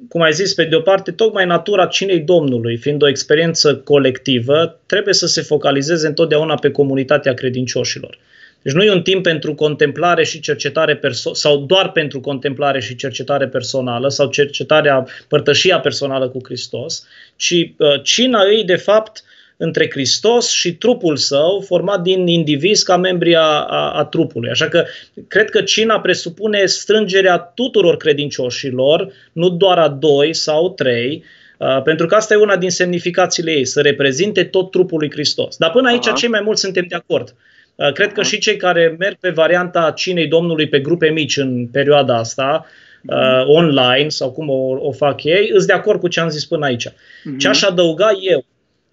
[0.09, 4.79] cum ai zis, pe de o parte, tocmai natura cinei Domnului, fiind o experiență colectivă,
[4.85, 8.17] trebuie să se focalizeze întotdeauna pe comunitatea credincioșilor.
[8.61, 12.95] Deci nu e un timp pentru contemplare și cercetare perso- sau doar pentru contemplare și
[12.95, 19.23] cercetare personală sau cercetarea, părtășia personală cu Hristos, ci uh, cina ei, de fapt,
[19.57, 24.49] între Hristos și trupul său, format din indivizi ca membri a, a, a trupului.
[24.49, 24.85] Așa că
[25.27, 31.23] cred că cina presupune strângerea tuturor credincioșilor, nu doar a doi sau trei,
[31.57, 35.57] Uh, pentru că asta e una din semnificațiile ei, să reprezinte tot trupul lui Hristos.
[35.57, 36.15] Dar până aici, Aha.
[36.15, 37.35] cei mai mulți suntem de acord.
[37.75, 41.67] Uh, cred că și cei care merg pe varianta cinei Domnului pe grupe mici în
[41.71, 42.65] perioada asta,
[43.05, 46.45] uh, online sau cum o, o fac ei, îs de acord cu ce am zis
[46.45, 46.87] până aici.
[46.89, 47.37] Uh-huh.
[47.37, 48.45] Ce aș adăuga eu,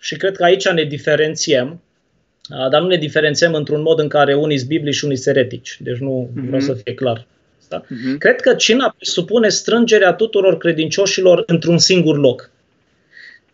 [0.03, 1.83] și cred că aici ne diferențiem,
[2.51, 5.37] uh, dar nu ne diferențiem într-un mod în care unii sunt biblici și unii sunt
[5.37, 5.77] eretici.
[5.81, 6.47] Deci nu uh-huh.
[6.47, 7.27] vreau să fie clar.
[7.69, 7.83] Da?
[7.83, 8.19] Uh-huh.
[8.19, 12.51] Cred că cina presupune strângerea tuturor credincioșilor într-un singur loc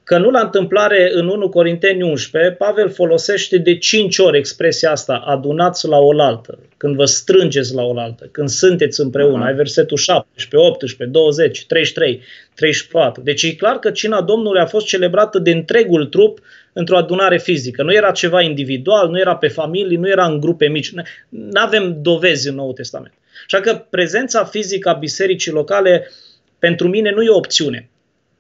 [0.09, 5.23] că nu la întâmplare în 1 Corinteni 11, Pavel folosește de 5 ori expresia asta,
[5.27, 9.45] adunați la oaltă, când vă strângeți la oaltă, când sunteți împreună.
[9.45, 9.47] Uh-huh.
[9.47, 12.23] Ai versetul 17, 18, 20, 33,
[12.55, 13.23] 34.
[13.23, 16.39] Deci e clar că cina Domnului a fost celebrată de întregul trup
[16.73, 17.83] într-o adunare fizică.
[17.83, 20.93] Nu era ceva individual, nu era pe familii, nu era în grupe mici.
[21.29, 23.15] Nu avem dovezi în Noul Testament.
[23.45, 26.11] Așa că prezența fizică a bisericii locale
[26.59, 27.89] pentru mine nu e o opțiune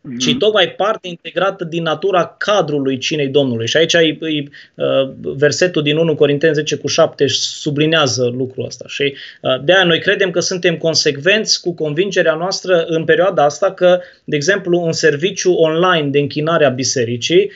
[0.01, 0.19] mm-hmm.
[0.19, 3.67] ci tocmai parte integrată din natura cadrului cinei Domnului.
[3.67, 4.43] Și aici e, e,
[4.75, 8.85] uh, versetul din 1 Corinteni 10 cu 7 sublinează lucrul ăsta.
[8.89, 13.73] Și uh, de aia noi credem că suntem consecvenți cu convingerea noastră în perioada asta
[13.73, 17.51] că, de exemplu, un serviciu online de închinare a bisericii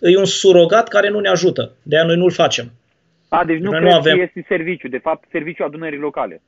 [0.00, 1.72] e un surogat care nu ne ajută.
[1.82, 2.70] De aia noi nu-l facem.
[3.28, 4.16] A, deci nu, nu avem...
[4.16, 6.42] că este serviciu, de fapt serviciu adunării locale.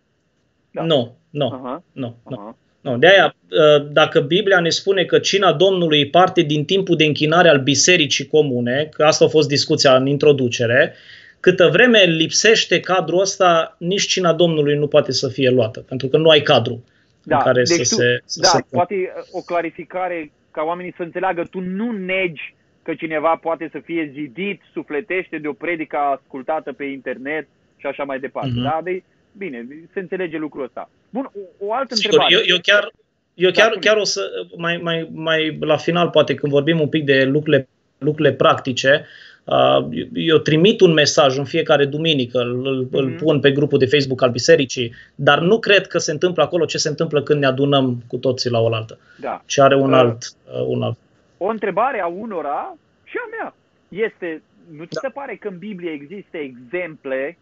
[0.71, 0.83] Da.
[0.83, 1.83] Nu, nu, uh-huh.
[1.93, 2.31] nu, uh-huh.
[2.31, 2.57] nu.
[2.81, 6.97] Nu, de aia, ă, dacă Biblia ne spune că cina Domnului e parte din timpul
[6.97, 10.95] de închinare al bisericii comune, că asta a fost discuția în introducere,
[11.41, 16.17] câtă vreme lipsește cadrul ăsta, nici cina Domnului nu poate să fie luată, pentru că
[16.17, 16.85] nu ai cadru
[17.23, 18.23] da, în care deci să tu, se...
[18.25, 18.65] Să da, se...
[18.71, 24.11] poate o clarificare ca oamenii să înțeleagă, tu nu negi că cineva poate să fie
[24.13, 28.51] zidit, sufletește de o predică ascultată pe internet și așa mai departe.
[28.51, 28.63] Uh-huh.
[28.63, 28.81] Da?
[28.85, 29.03] De,
[29.45, 30.91] bine, se înțelege lucrul ăsta.
[31.11, 32.35] Bun, o, o altă Sigur, întrebare.
[32.35, 32.93] Eu, eu chiar,
[33.35, 36.89] eu chiar, da, chiar o să, mai, mai, mai la final, poate când vorbim un
[36.89, 39.07] pic de lucrurile, lucrurile practice,
[39.45, 42.91] uh, eu trimit un mesaj în fiecare duminică, îl, mm-hmm.
[42.91, 43.17] îl mhm.
[43.17, 46.79] pun pe grupul de Facebook al bisericii, dar nu cred că se întâmplă acolo ce
[46.79, 48.99] se întâmplă când ne adunăm cu toții la oaltă.
[49.21, 49.43] Da.
[49.47, 50.23] Și are un, uh, alt,
[50.53, 50.99] uh, un alt.
[51.39, 53.55] O întrebare a unora și a mea
[53.89, 54.43] este,
[54.77, 55.01] nu ți da.
[55.01, 57.39] se pare că în Biblie există exemple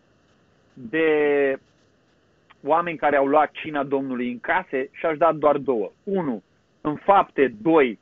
[0.72, 1.06] de
[2.64, 5.92] oameni care au luat cina Domnului în case și aș da doar două.
[6.04, 6.42] Unu,
[6.80, 7.98] în fapte, doi,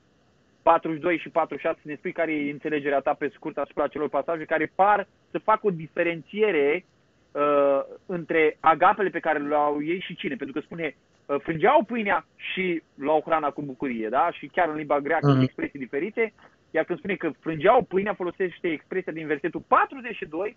[0.63, 4.73] 42 și 46 ne spui care e înțelegerea ta pe scurt asupra celor pasaje care
[4.75, 6.85] par să facă o diferențiere
[7.33, 10.35] uh, între agapele pe care le au ei și cine.
[10.35, 14.29] Pentru că spune, uh, frângeau pâinea și luau hrana cu bucurie, da?
[14.33, 15.43] Și chiar în limba greacă uh-huh.
[15.43, 16.33] expresii diferite.
[16.71, 20.57] Iar când spune că frângeau pâinea, folosește expresia din versetul 42,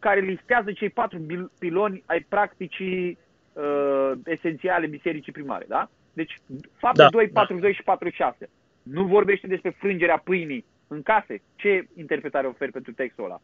[0.00, 3.18] care listează cei patru piloni ai practicii
[3.52, 5.90] uh, esențiale bisericii primare, da?
[6.12, 6.38] Deci,
[6.76, 7.76] faptul da, 2, 42 da.
[7.76, 8.48] și 46.
[8.82, 11.42] Nu vorbește despre frângerea pâinii în case.
[11.56, 13.40] Ce interpretare oferi pentru textul ăla?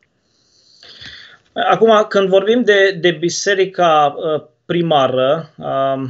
[1.53, 6.09] Acum, când vorbim de, de biserica uh, primară, uh,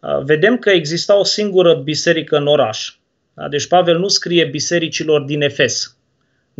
[0.00, 2.94] uh, vedem că exista o singură biserică în oraș.
[3.34, 3.48] Da?
[3.48, 5.99] Deci Pavel nu scrie bisericilor din Efes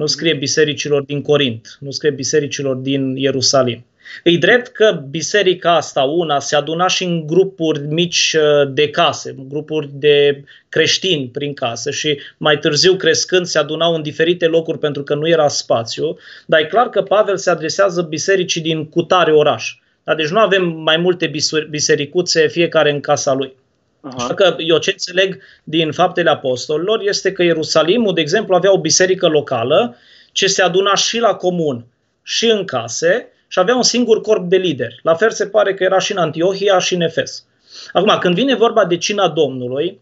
[0.01, 3.85] nu scrie bisericilor din Corint, nu scrie bisericilor din Ierusalim.
[4.25, 9.35] E drept că biserica asta, una, se aduna și în grupuri mici uh, de case,
[9.49, 15.03] grupuri de creștini prin casă și mai târziu crescând se adunau în diferite locuri pentru
[15.03, 19.75] că nu era spațiu, dar e clar că Pavel se adresează bisericii din cutare oraș.
[20.17, 21.31] Deci nu avem mai multe
[21.71, 23.53] bisericuțe, fiecare în casa lui.
[24.01, 24.15] Aha.
[24.17, 28.81] Așa că eu ce înțeleg din faptele apostolilor este că Ierusalimul, de exemplu, avea o
[28.81, 29.97] biserică locală
[30.33, 31.87] ce se aduna și la comun
[32.23, 35.01] și în case și avea un singur corp de lideri.
[35.03, 37.45] La fel se pare că era și în Antiohia și în Efes.
[37.93, 40.01] Acum, când vine vorba de cina Domnului,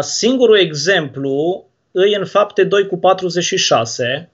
[0.00, 4.31] singurul exemplu îi în fapte 2 cu 46, Uh,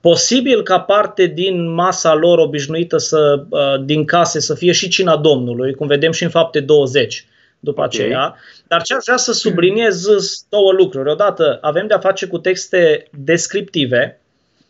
[0.00, 5.16] posibil ca parte din masa lor obișnuită să, uh, din case să fie și cina
[5.16, 7.26] Domnului, cum vedem și în fapte 20
[7.58, 8.00] după okay.
[8.00, 8.36] aceea.
[8.68, 10.06] Dar ce aș vrea să subliniez
[10.48, 11.10] două lucruri.
[11.10, 14.20] Odată, avem de-a face cu texte descriptive,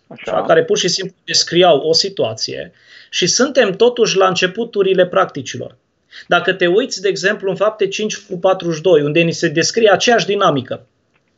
[0.07, 0.43] Așa.
[0.43, 2.73] care pur și simplu descriau o situație
[3.11, 5.77] și suntem totuși la începuturile practicilor.
[6.29, 10.27] Dacă te uiți, de exemplu, în fapte 5 cu 42, unde ni se descrie aceeași
[10.27, 10.87] dinamică,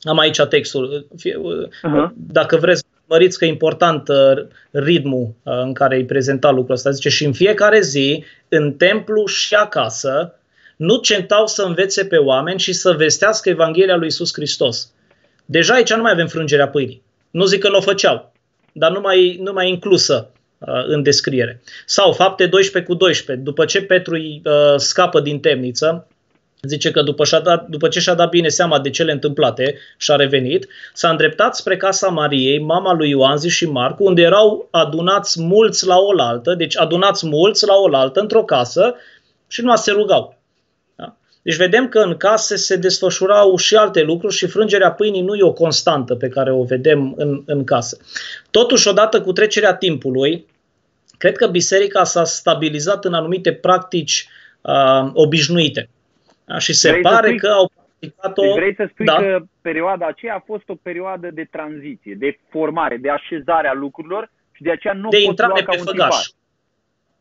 [0.03, 2.09] am aici textul, uh-huh.
[2.15, 6.91] dacă vreți, măriți că e important uh, ritmul uh, în care îi prezenta lucrul ăsta.
[6.91, 10.35] Zice, și în fiecare zi, în templu și acasă,
[10.77, 14.93] nu centau să învețe pe oameni și să vestească Evanghelia lui Isus Hristos.
[15.45, 17.03] Deja aici nu mai avem frângerea pâinii.
[17.31, 18.33] Nu zic că nu o făceau,
[18.73, 21.61] dar nu mai, nu mai inclusă uh, în descriere.
[21.85, 23.45] Sau fapte 12 cu 12.
[23.45, 26.07] După ce Petru îi uh, scapă din temniță,
[26.63, 30.11] Zice că după, și-a dat, după ce și-a dat bine seama de cele întâmplate și
[30.11, 35.43] a revenit, s-a îndreptat spre casa Mariei, mama lui Ioan și Marcu, unde erau adunați
[35.43, 38.95] mulți la oaltă, deci adunați mulți la oaltă într-o casă
[39.49, 40.39] și nu se rugau.
[40.97, 41.17] Da?
[41.43, 45.43] Deci vedem că în case se desfășurau și alte lucruri și frângerea pâinii nu e
[45.43, 47.99] o constantă pe care o vedem în, în casă.
[48.51, 50.47] Totuși, odată cu trecerea timpului,
[51.19, 54.29] cred că biserica s-a stabilizat în anumite practici
[54.61, 55.89] uh, obișnuite.
[56.49, 56.59] Da?
[56.59, 58.43] Și se vrei pare spui, că au practicat-o...
[58.43, 59.17] Deci vrei să spui da.
[59.17, 64.31] că perioada aceea a fost o perioadă de tranziție, de formare, de așezare a lucrurilor
[64.53, 66.17] și de aceea nu de intrare pe făgaș.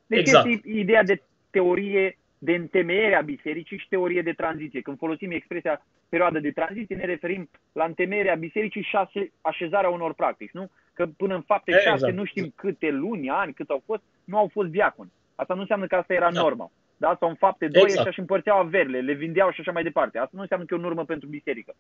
[0.08, 0.48] Deci exact.
[0.48, 4.82] este ideea de teorie de întemeiere a bisericii și teorie de tranziție.
[4.82, 10.52] Când folosim expresia perioadă de tranziție, ne referim la întemeierea bisericii și așezarea unor practici,
[10.52, 10.70] nu?
[10.94, 12.00] Că până în fapte exact.
[12.00, 15.12] șase, nu știm câte luni, ani, cât au fost, nu au fost diaconi.
[15.36, 16.42] Asta nu înseamnă că asta era da.
[16.42, 17.16] norma da?
[17.20, 18.14] sau în fapte doi exact.
[18.14, 20.18] și împărțeau averile, le vindeau și așa mai departe.
[20.18, 21.76] Asta nu înseamnă că e o normă pentru biserică.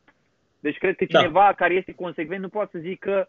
[0.60, 1.19] Deci cred că da.
[1.19, 1.53] cineva da.
[1.53, 3.27] care este consecvent nu poate să zică,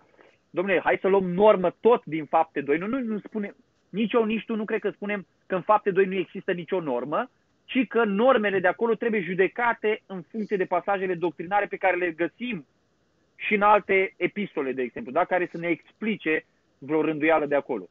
[0.51, 2.79] domnule, hai să luăm normă tot din fapte 2.
[2.79, 3.55] Nu, nu, nu spune,
[3.89, 6.81] nici eu, nici tu nu cred că spunem că în fapte 2 nu există nicio
[6.81, 7.31] normă,
[7.65, 12.11] ci că normele de acolo trebuie judecate în funcție de pasajele doctrinare pe care le
[12.11, 12.67] găsim
[13.37, 15.25] și în alte epistole, de exemplu, da?
[15.25, 16.45] care să ne explice
[16.79, 17.89] vreo rânduială de acolo.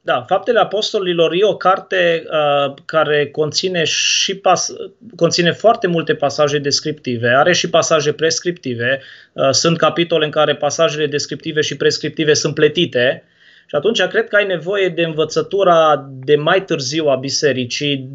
[0.00, 4.72] Da, Faptele Apostolilor e o carte uh, care conține și pas,
[5.16, 9.00] conține foarte multe pasaje descriptive, are și pasaje prescriptive.
[9.32, 13.22] Uh, sunt capitole în care pasajele descriptive și prescriptive sunt pletite.
[13.66, 18.08] Și atunci cred că ai nevoie de învățătura de mai târziu a bisericii,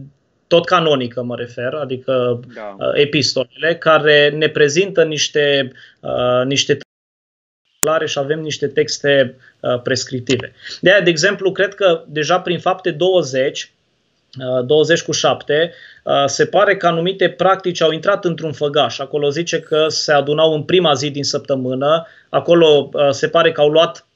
[0.48, 2.76] tot canonică mă refer, adică da.
[2.80, 6.78] uh, epistolele, care ne prezintă niște, uh, niște
[7.84, 10.54] clare și avem niște texte uh, prescriptive.
[10.82, 13.72] De aia, de exemplu, cred că deja prin fapte 20,
[14.66, 19.00] 20 uh, cu 7, uh, se pare că anumite practici au intrat într-un făgaș.
[19.00, 23.70] Acolo zice că se adunau în prima zi din săptămână, acolo se pare că au
[23.70, 24.08] luat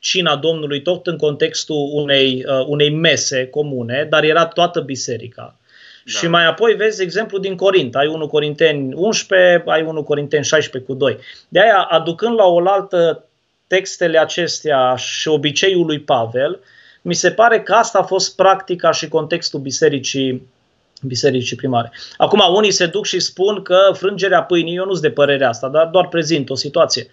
[0.00, 5.59] cina Domnului tot în contextul unei, unei mese comune, dar era toată biserica.
[6.04, 6.18] Da.
[6.18, 7.96] Și mai apoi vezi exemplu din Corint.
[7.96, 11.18] Ai 1 Corinteni 11, ai 1 Corinteni 16 cu 2.
[11.48, 13.24] De aia, aducând la oaltă
[13.66, 16.60] textele acestea și obiceiul lui Pavel,
[17.02, 20.48] mi se pare că asta a fost practica și contextul bisericii
[21.02, 21.92] bisericii primare.
[22.16, 25.68] Acum, unii se duc și spun că frângerea pâinii, eu nu sunt de părerea asta,
[25.68, 27.06] dar doar prezint o situație.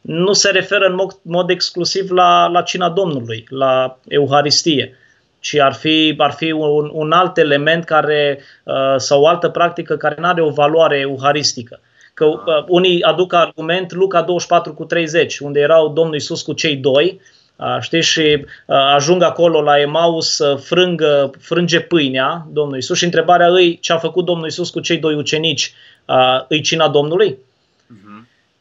[0.00, 4.96] Nu se referă în mod, mod exclusiv la, la cina Domnului, la Euharistie
[5.40, 9.96] ci ar fi, ar fi un, un alt element care, uh, sau o altă practică
[9.96, 11.80] care nu are o valoare euharistică.
[12.14, 16.76] Că uh, unii aduc argument Luca 24 cu 30, unde erau Domnul Isus cu cei
[16.76, 17.20] doi,
[17.56, 23.48] uh, știi, și ajung acolo la Emaus să frângă, frânge pâinea Domnul Isus și întrebarea
[23.48, 25.72] îi ce a făcut Domnul Isus cu cei doi ucenici,
[26.48, 27.38] îi cina Domnului?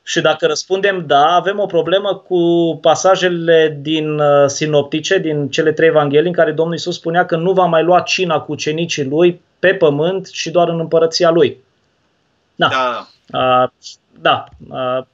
[0.08, 2.40] Și dacă răspundem da, avem o problemă cu
[2.82, 7.52] pasajele din uh, sinoptice, din cele trei evanghelii, în care Domnul Isus spunea că nu
[7.52, 11.58] va mai lua cina cu cenicii lui pe pământ și doar în împărăția lui.
[12.56, 12.68] Da.
[12.68, 13.08] Da.
[13.40, 13.70] Uh,
[14.20, 14.46] da.
[14.70, 15.06] Uh,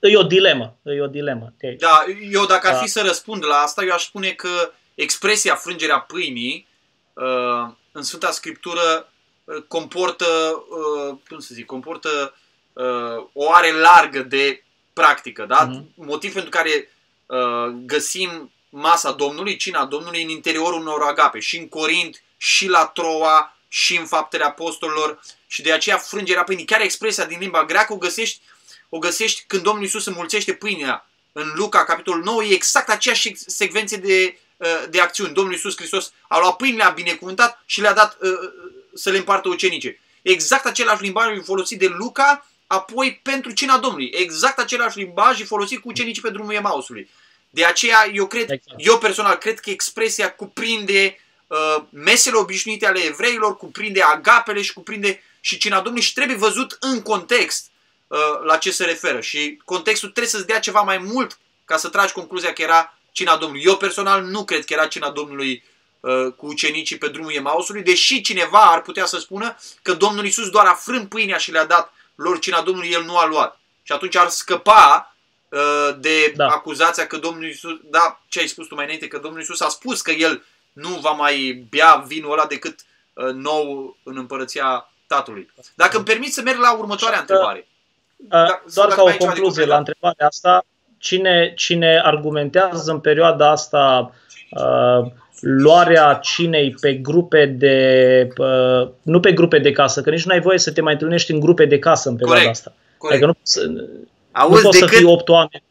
[0.00, 0.76] e, e o dilemă.
[0.82, 1.52] E o dilemă.
[1.78, 5.54] Da, eu dacă ar fi uh, să răspund la asta, eu aș spune că expresia
[5.54, 6.68] frângerea pâinii
[7.12, 9.12] uh, în Sfânta Scriptură
[9.44, 12.34] uh, comportă, uh, cum să zic, comportă
[12.76, 12.84] uh,
[13.16, 14.62] uh, o are largă de
[14.92, 15.68] practică, da?
[15.68, 15.94] Mm-hmm.
[15.94, 16.90] Motiv pentru care
[17.26, 22.86] uh, găsim masa Domnului, cina Domnului în interiorul unor agape, și în Corint, și la
[22.86, 26.64] Troa, și în faptele apostolilor și de aceea frângerea pâinii.
[26.64, 28.40] Chiar expresia din limba greacă o găsești,
[28.88, 33.96] o găsești când Domnul Iisus înmulțește pâinea în Luca, capitolul 9, e exact aceeași secvenție
[33.96, 35.34] de, uh, de acțiuni.
[35.34, 39.16] Domnul Iisus Hristos a luat pâinile, a binecuvântat și le-a dat uh, uh să le
[39.16, 40.00] împartă ucenice.
[40.22, 44.10] Exact același limbaj folosit de Luca apoi pentru cina Domnului.
[44.14, 47.10] Exact același limbaj e folosit cu ucenicii pe drumul Emausului.
[47.50, 48.62] De aceea, eu cred, exact.
[48.76, 55.22] eu personal cred că expresia cuprinde uh, mesele obișnuite ale evreilor, cuprinde agapele și cuprinde
[55.40, 57.70] și cina Domnului și trebuie văzut în context
[58.06, 59.20] uh, la ce se referă.
[59.20, 63.36] Și contextul trebuie să-ți dea ceva mai mult ca să tragi concluzia că era cina
[63.36, 63.64] Domnului.
[63.64, 65.64] Eu personal nu cred că era cina Domnului
[66.00, 70.48] uh, cu ucenicii pe drumul Emausului, deși cineva ar putea să spună că Domnul Isus
[70.48, 73.60] doar a frânt pâinea și le-a dat lor cina Domnului, el nu a luat.
[73.82, 75.16] Și atunci ar scăpa
[75.48, 76.46] uh, de da.
[76.46, 79.68] acuzația că Domnul Isus, da, ce ai spus tu mai înainte, că Domnul Isus a
[79.68, 82.80] spus că el nu va mai bea vinul ăla decât
[83.12, 85.52] uh, nou în împărăția Tatălui.
[85.74, 87.68] Dacă îmi permit să merg la următoarea întrebare.
[88.16, 90.64] Da, doar ca o concluzie la întrebarea asta,
[90.98, 94.14] cine, cine argumentează în perioada asta
[94.50, 100.32] uh, luarea cinei pe grupe de, uh, nu pe grupe de casă, că nici nu
[100.32, 102.74] ai voie să te mai întâlnești în grupe de casă în perioada corect, asta.
[102.98, 103.22] Corect.
[103.22, 103.88] Adică nu,
[104.32, 105.62] Auzi, nu poți decât, să fii 8 oameni,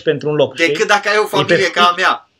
[0.00, 0.56] 10-12 într-un loc.
[0.56, 0.86] Decât știi?
[0.86, 2.30] dacă ai o familie ca a mea.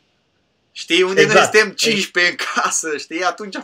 [0.71, 1.53] Știi, unde exact.
[1.53, 3.55] noi suntem 15 în casă, știi, atunci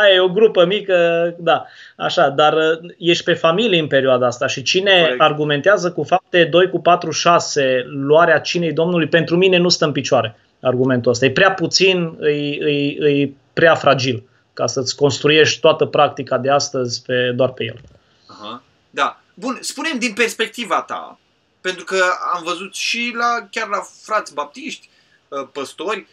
[0.00, 0.96] Aia e o grupă mică,
[1.38, 1.66] da,
[1.96, 5.20] așa, dar uh, ești pe familie în perioada asta și cine Corect.
[5.20, 9.92] argumentează cu fapte 2 cu 4, 6 luarea cinei Domnului, pentru mine nu stă în
[9.92, 11.24] picioare argumentul ăsta.
[11.24, 17.02] E prea puțin, e, e, e prea fragil ca să-ți construiești toată practica de astăzi
[17.02, 17.80] pe, doar pe el.
[18.26, 18.62] Aha.
[18.90, 19.20] Da.
[19.34, 21.18] Bun, spunem din perspectiva ta,
[21.60, 22.04] pentru că
[22.34, 24.88] am văzut și la chiar la frați baptiști,
[25.28, 26.06] uh, păstori,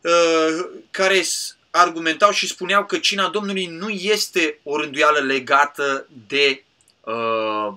[0.00, 1.22] uh, care
[1.70, 6.64] argumentau și spuneau că cina Domnului nu este o rânduială legată de
[7.00, 7.74] uh,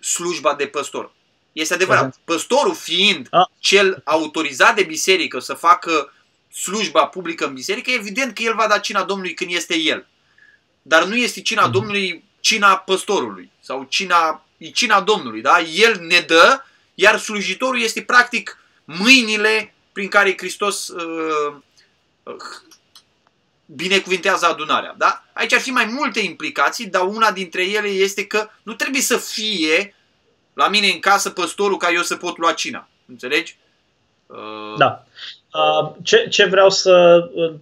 [0.00, 1.12] slujba de păstor.
[1.52, 2.16] Este adevărat.
[2.24, 3.50] Păstorul fiind A.
[3.58, 6.12] cel autorizat de biserică să facă
[6.52, 10.06] slujba publică în biserică, evident că el va da cina Domnului când este el.
[10.82, 11.72] Dar nu este cina mm.
[11.72, 15.40] Domnului cina păstorului sau cina, e cina Domnului.
[15.40, 15.60] Da?
[15.60, 21.54] El ne dă, iar slujitorul este practic mâinile prin care Hristos uh,
[22.22, 22.34] uh,
[23.66, 24.94] binecuvintează adunarea.
[24.98, 25.24] Da?
[25.32, 29.16] Aici ar fi mai multe implicații, dar una dintre ele este că nu trebuie să
[29.16, 29.94] fie
[30.54, 32.88] la mine în casă păstorul ca eu să pot lua cina.
[33.06, 33.56] Înțelegi?
[34.26, 34.76] Uh...
[34.78, 35.04] Da.
[35.54, 37.52] Uh, ce, ce vreau să uh,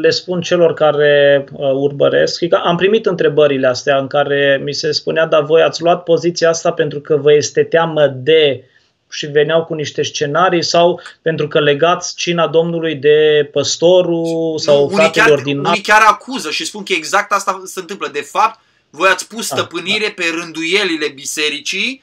[0.00, 4.92] le spun celor care uh, urmăresc, că am primit întrebările astea în care mi se
[4.92, 8.64] spunea, dar voi ați luat poziția asta pentru că vă este teamă de
[9.10, 14.96] și veneau cu niște scenarii sau pentru că legați cina Domnului de păstorul sau nu,
[14.96, 18.08] unii chiar, din unii chiar acuză și spun că exact asta se întâmplă.
[18.12, 18.60] De fapt,
[18.90, 20.22] voi ați pus ah, stăpânire ah, da.
[20.22, 22.02] pe rânduielile bisericii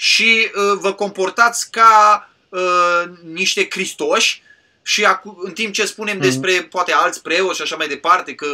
[0.00, 4.42] și uh, vă comportați ca uh, niște cristoși
[4.82, 6.20] și acu- în timp ce spunem mm-hmm.
[6.20, 8.46] despre poate alți preoți și așa mai departe că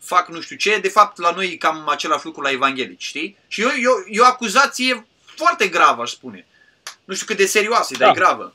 [0.00, 3.36] fac nu știu ce, de fapt la noi e cam același lucru la evanghelici, știi?
[3.48, 6.46] Și eu, eu, e o acuzație foarte gravă, aș spune.
[7.04, 8.04] Nu știu cât de serioasă, da.
[8.04, 8.54] dar e gravă.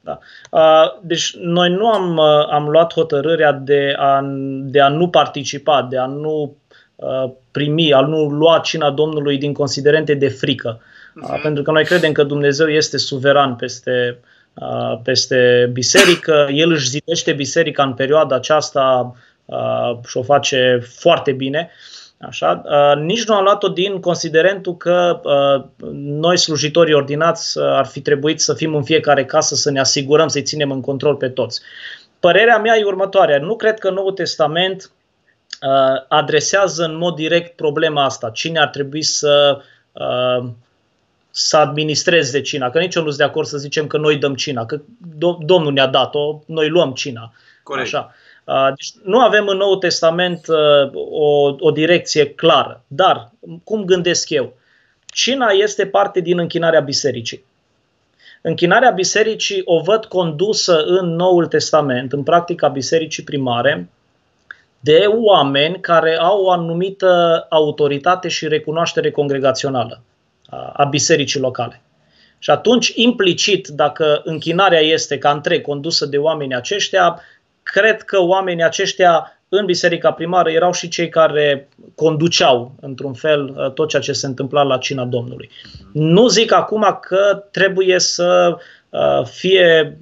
[0.00, 0.18] Da.
[1.02, 2.18] Deci noi nu am,
[2.50, 4.20] am luat hotărârea de a,
[4.60, 6.56] de a nu participa, de a nu
[7.50, 10.80] primi, a nu lua cina Domnului din considerente de frică.
[11.22, 11.42] Uh-huh.
[11.42, 14.18] Pentru că noi credem că Dumnezeu este suveran peste,
[15.02, 19.14] peste biserică, El își zidește biserica în perioada aceasta
[20.06, 21.70] și o face foarte bine.
[22.20, 22.62] Așa?
[22.98, 25.20] Nici nu am luat-o din considerentul că
[25.94, 30.42] noi, slujitorii ordinați, ar fi trebuit să fim în fiecare casă să ne asigurăm să-i
[30.42, 31.60] ținem în control pe toți.
[32.20, 33.38] Părerea mea e următoarea.
[33.38, 34.90] Nu cred că Noul Testament
[36.08, 38.30] adresează în mod direct problema asta.
[38.30, 39.60] Cine ar trebui să
[41.38, 44.34] să administreze cina, că nici eu nu sunt de acord să zicem că noi dăm
[44.34, 44.80] cina, că
[45.38, 47.32] Domnul ne-a dat-o, noi luăm cina.
[47.62, 47.86] Corect.
[47.86, 48.14] Așa.
[48.74, 50.46] Deci nu avem în Noul Testament
[51.10, 52.84] o, o direcție clară.
[52.86, 53.30] Dar,
[53.64, 54.56] cum gândesc eu?
[55.06, 57.44] Cina este parte din închinarea bisericii.
[58.42, 63.88] Închinarea bisericii o văd condusă în Noul Testament, în practica bisericii primare,
[64.80, 70.00] de oameni care au o anumită autoritate și recunoaștere congregațională
[70.72, 71.80] a bisericii locale.
[72.38, 77.20] Și atunci, implicit, dacă închinarea este ca întreg condusă de oamenii aceștia,
[77.62, 83.88] cred că oamenii aceștia în biserica primară erau și cei care conduceau, într-un fel, tot
[83.88, 85.50] ceea ce se întâmpla la cina Domnului.
[85.92, 88.56] Nu zic acum că trebuie să
[89.24, 89.98] fie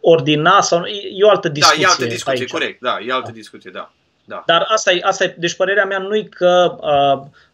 [0.00, 0.84] ordinat sau
[1.16, 1.82] e o altă discuție.
[1.82, 2.50] Da, e altă discuție, aici.
[2.50, 3.36] corect, da, e altă da.
[3.36, 3.92] discuție, da.
[4.24, 4.42] da.
[4.46, 7.28] Dar asta e, asta e, deci părerea mea nu e că uh,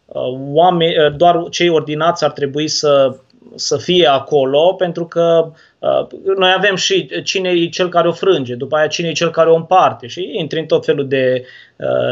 [0.53, 3.15] oameni, uh, doar cei ordinați ar trebui să,
[3.55, 6.07] să fie acolo, pentru că uh,
[6.37, 9.49] noi avem și cine e cel care o frânge, după aia cine e cel care
[9.49, 11.45] o împarte și intri în tot felul de,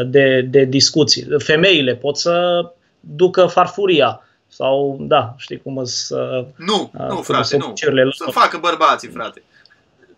[0.06, 1.26] de, de discuții.
[1.38, 2.64] Femeile pot să
[3.00, 6.44] ducă farfuria sau, da, știi cum să...
[6.56, 7.72] Nu, nu, frate, nu.
[8.10, 9.42] Să facă bărbații, frate.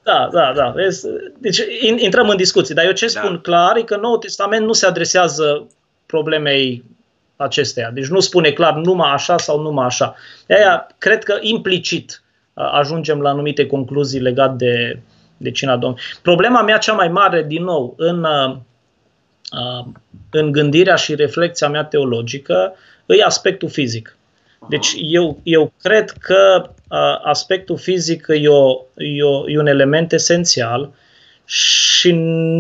[0.03, 0.75] Da, da, da.
[1.39, 1.59] Deci
[1.97, 3.21] intrăm în discuții, dar eu ce da.
[3.21, 5.67] spun clar e că Noul Testament nu se adresează
[6.07, 6.85] problemei
[7.37, 7.91] acesteia.
[7.91, 10.15] Deci nu spune clar numai așa sau numai așa.
[10.47, 12.23] De aia cred că implicit
[12.55, 14.99] ajungem la anumite concluzii legate de,
[15.37, 16.05] de cina Domnului.
[16.23, 18.57] Problema mea cea mai mare, din nou, în, uh,
[19.53, 19.87] uh,
[20.31, 22.75] în gândirea și reflexia mea teologică,
[23.07, 24.17] e aspectul fizic.
[24.69, 30.13] Deci eu, eu cred că uh, aspectul fizic e, o, e, o, e un element
[30.13, 30.93] esențial
[31.45, 32.13] și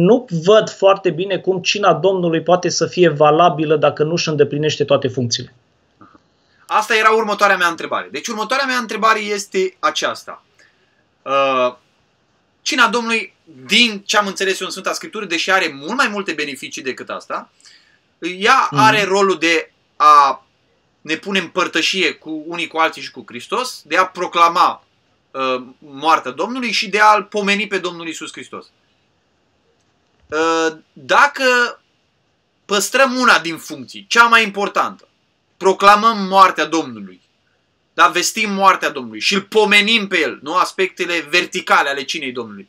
[0.05, 4.85] nu văd foarte bine cum cina Domnului poate să fie valabilă dacă nu își îndeplinește
[4.85, 5.55] toate funcțiile.
[6.67, 8.09] Asta era următoarea mea întrebare.
[8.11, 10.45] Deci următoarea mea întrebare este aceasta.
[11.23, 11.75] Uh,
[12.63, 13.35] cina Domnului,
[13.67, 17.09] din ce am înțeles eu în Sfânta Scriptură, deși are mult mai multe beneficii decât
[17.09, 17.51] asta,
[18.19, 18.79] ea mm.
[18.79, 20.45] are rolul de a
[21.01, 24.85] ne pune în părtășie cu unii cu alții și cu Hristos, de a proclama
[25.33, 28.67] uh, moartea Domnului și de a-L pomeni pe Domnul Isus Hristos.
[30.27, 31.81] Uh, dacă
[32.65, 35.09] păstrăm una din funcții, cea mai importantă,
[35.57, 37.21] proclamăm moartea Domnului,
[37.95, 42.69] da, vestim moartea Domnului și îl pomenim pe el, nu aspectele verticale ale cinei Domnului.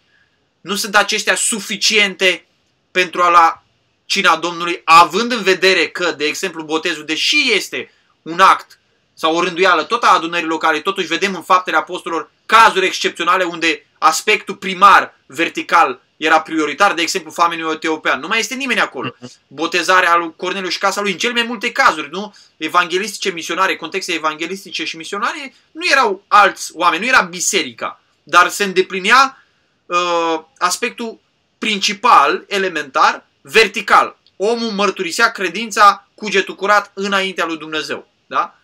[0.61, 2.45] Nu sunt acestea suficiente
[2.91, 3.63] pentru a lua
[4.05, 7.91] cina Domnului, având în vedere că, de exemplu, botezul, deși este
[8.21, 8.79] un act
[9.13, 13.85] sau o rânduială tot a adunării locale, totuși vedem în faptele apostolilor cazuri excepționale unde
[13.97, 18.19] aspectul primar, vertical, era prioritar, de exemplu, famenul etiopian.
[18.19, 19.15] Nu mai este nimeni acolo.
[19.47, 22.35] Botezarea lui Corneliu și casa lui, în cele mai multe cazuri, nu?
[22.57, 28.63] Evanghelistice, misionare, contexte evanghelistice și misionare, nu erau alți oameni, nu era biserica, dar se
[28.63, 29.43] îndeplinea
[29.85, 31.19] uh, aspectul
[31.57, 34.17] principal, elementar, vertical.
[34.35, 38.07] Omul mărturisea credința cugetul curat înaintea lui Dumnezeu.
[38.25, 38.57] Da?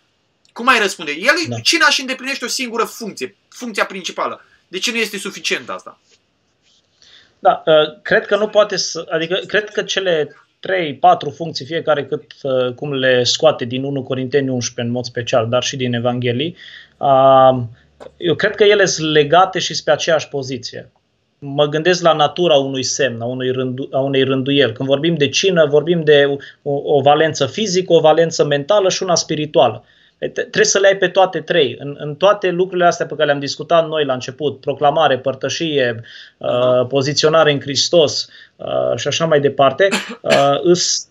[0.60, 1.12] Cum ai răspunde?
[1.12, 1.60] El, da.
[1.60, 4.42] cine și îndeplinește o singură funcție, funcția principală.
[4.68, 6.00] De ce nu este suficient asta?
[7.40, 12.06] Da, uh, cred că nu poate să, adică cred că cele 3, 4 funcții, fiecare
[12.06, 15.94] cât uh, cum le scoate din 1 Corinteni 11 în mod special, dar și din
[15.94, 16.56] Evanghelii,
[16.98, 17.64] uh,
[18.18, 20.92] eu cred că ele sunt legate și pe aceeași poziție.
[21.40, 24.74] Mă gândesc la natura unui semn, a, unui rându, a unei rânduieli.
[24.74, 29.16] Când vorbim de cină, vorbim de o, o valență fizică, o valență mentală și una
[29.16, 29.84] spirituală.
[30.28, 31.76] Trebuie să le ai pe toate trei.
[31.80, 36.02] În, în toate lucrurile astea pe care le-am discutat noi la început, proclamare, părtășie,
[36.38, 39.88] uh, poziționare în Hristos uh, și așa mai departe,
[40.22, 41.08] uh, îs,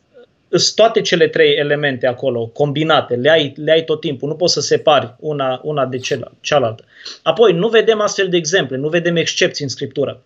[0.49, 4.53] îs toate cele trei elemente acolo, combinate, le ai, le ai tot timpul, nu poți
[4.53, 5.99] să separi una, una de
[6.41, 6.85] cealaltă.
[7.23, 10.23] Apoi, nu vedem astfel de exemple, nu vedem excepții în Scriptură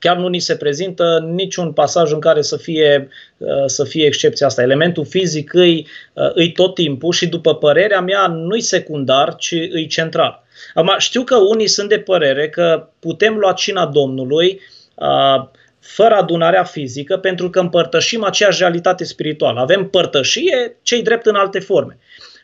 [0.00, 4.46] chiar nu ni se prezintă niciun pasaj în care să fie, uh, să fie excepția
[4.46, 4.62] asta.
[4.62, 9.86] Elementul fizic îi, uh, îi tot timpul și după părerea mea nu-i secundar, ci îi
[9.86, 10.42] central.
[10.74, 14.60] Acum, știu că unii sunt de părere că putem lua cina Domnului
[14.94, 15.48] uh,
[15.80, 19.60] fără adunarea fizică pentru că împărtășim aceeași realitate spirituală.
[19.60, 21.98] Avem părtășie, cei drept în alte forme.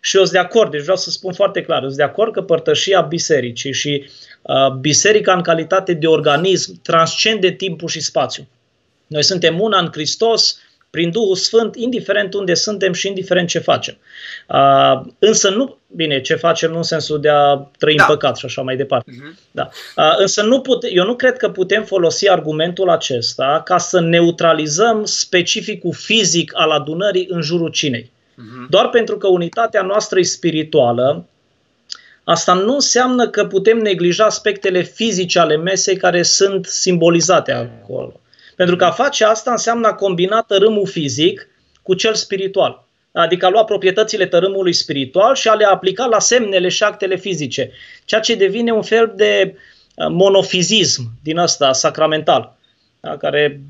[0.07, 2.33] Și eu sunt de acord, deci vreau să spun foarte clar, eu sunt de acord
[2.33, 4.09] că părtășia bisericii și
[4.43, 8.47] uh, biserica în calitate de organism transcende timpul și spațiu.
[9.07, 10.59] Noi suntem una în Hristos,
[10.91, 13.97] prin Duhul Sfânt, indiferent unde suntem și indiferent ce facem.
[14.49, 18.03] Uh, însă nu, bine, ce facem nu în sensul de a trăi da.
[18.03, 19.11] în păcat și așa mai departe.
[19.11, 19.51] Uh-huh.
[19.51, 19.69] Da.
[19.97, 25.05] Uh, însă nu pute, eu nu cred că putem folosi argumentul acesta ca să neutralizăm
[25.05, 28.15] specificul fizic al adunării în jurul cinei.
[28.37, 28.69] Uh-huh.
[28.69, 31.27] Doar pentru că unitatea noastră e spirituală,
[32.25, 38.21] asta nu înseamnă că putem neglija aspectele fizice ale mesei care sunt simbolizate acolo.
[38.57, 41.49] Pentru că a face asta înseamnă a combina tărâmul fizic
[41.83, 42.85] cu cel spiritual.
[43.13, 47.73] Adică a lua proprietățile tărâmului spiritual și a le aplica la semnele și actele fizice.
[48.05, 52.56] Ceea ce devine un fel de uh, monofizism din ăsta sacramental
[53.07, 53.61] da, care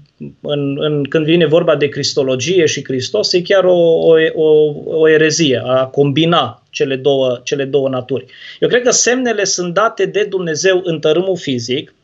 [0.40, 5.08] în, în, când vine vorba de cristologie și Hristos, e chiar o, o, o, o
[5.08, 8.24] erezie a combina cele două, cele două naturi.
[8.60, 11.94] Eu cred că semnele sunt date de Dumnezeu în tărâmul fizic,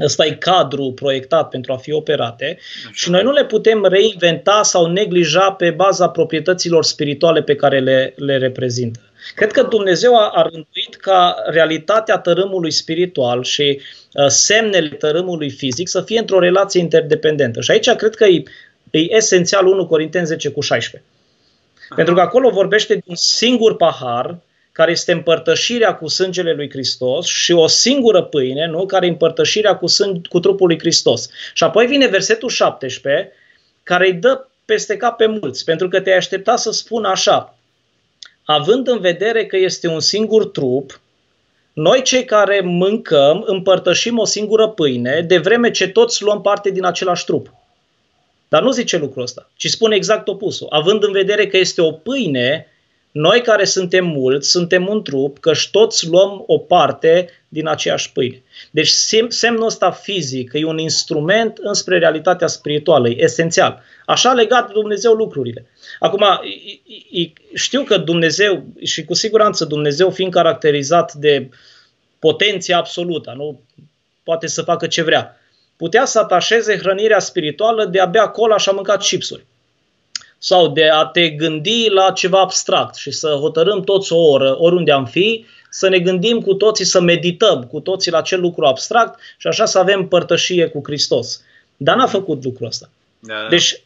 [0.00, 2.90] Ăsta e cadrul proiectat pentru a fi operate Așa.
[2.92, 8.14] și noi nu le putem reinventa sau neglija pe baza proprietăților spirituale pe care le,
[8.16, 9.00] le reprezintă.
[9.34, 13.80] Cred că Dumnezeu a, a rânduit ca realitatea tărâmului spiritual și
[14.12, 17.60] uh, semnele tărâmului fizic să fie într-o relație interdependentă.
[17.60, 18.42] Și aici cred că e,
[18.90, 21.10] e esențial 1 Corinteni 10 cu 16.
[21.84, 21.94] Aha.
[21.94, 24.38] Pentru că acolo vorbește de un singur pahar
[24.72, 28.86] care este împărtășirea cu sângele lui Hristos și o singură pâine, nu?
[28.86, 31.28] care e împărtășirea cu, sâng- cu trupul lui Hristos.
[31.54, 33.32] Și apoi vine versetul 17,
[33.82, 37.57] care îi dă peste cap pe mulți, pentru că te-ai aștepta să spun așa,
[38.50, 41.00] având în vedere că este un singur trup,
[41.72, 46.84] noi cei care mâncăm împărtășim o singură pâine, de vreme ce toți luăm parte din
[46.84, 47.54] același trup.
[48.48, 50.66] Dar nu zice lucrul ăsta, ci spune exact opusul.
[50.70, 52.66] Având în vedere că este o pâine,
[53.18, 58.42] Noi care suntem mulți, suntem un trup, că toți luăm o parte din aceeași pâine.
[58.70, 58.88] Deci
[59.28, 63.82] semnul ăsta fizic e un instrument înspre realitatea spirituală, e esențial.
[64.06, 65.66] Așa legat de Dumnezeu lucrurile.
[65.98, 66.24] Acum,
[67.54, 71.48] știu că Dumnezeu, și cu siguranță Dumnezeu fiind caracterizat de
[72.18, 73.60] potenție absolută, nu
[74.22, 75.36] poate să facă ce vrea,
[75.76, 79.46] putea să atașeze hrănirea spirituală de a bea cola și a mânca chipsuri
[80.38, 84.92] sau de a te gândi la ceva abstract și să hotărâm toți o oră, oriunde
[84.92, 89.20] am fi, să ne gândim cu toții, să medităm cu toții la acel lucru abstract
[89.38, 91.42] și așa să avem părtășie cu Hristos.
[91.76, 92.90] Dar n-a făcut lucrul ăsta.
[93.18, 93.48] Da, da.
[93.48, 93.82] Deci,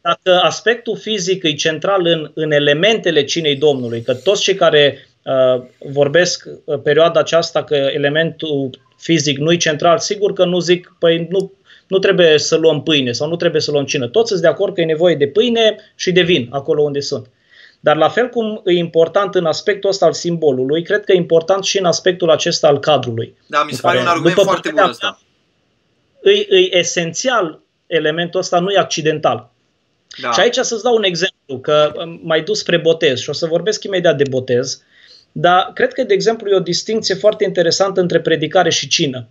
[0.00, 5.62] dacă aspectul fizic e central în, în elementele cinei Domnului, că toți cei care uh,
[5.78, 11.26] vorbesc uh, perioada aceasta că elementul fizic nu e central, sigur că nu zic, păi
[11.30, 11.52] nu
[11.90, 14.08] nu trebuie să luăm pâine sau nu trebuie să luăm cină.
[14.08, 17.30] Toți sunt de acord că e nevoie de pâine și de vin acolo unde sunt.
[17.80, 21.64] Dar la fel cum e important în aspectul ăsta al simbolului, cred că e important
[21.64, 23.36] și în aspectul acesta al cadrului.
[23.46, 25.20] Da, mi se pare un argument foarte bun ăsta.
[26.22, 29.50] E, e esențial elementul ăsta, nu e accidental.
[30.20, 30.32] Da.
[30.32, 33.84] Și aici să-ți dau un exemplu, că mai dus spre botez și o să vorbesc
[33.84, 34.82] imediat de botez,
[35.32, 39.28] dar cred că, de exemplu, e o distinție foarte interesantă între predicare și cină.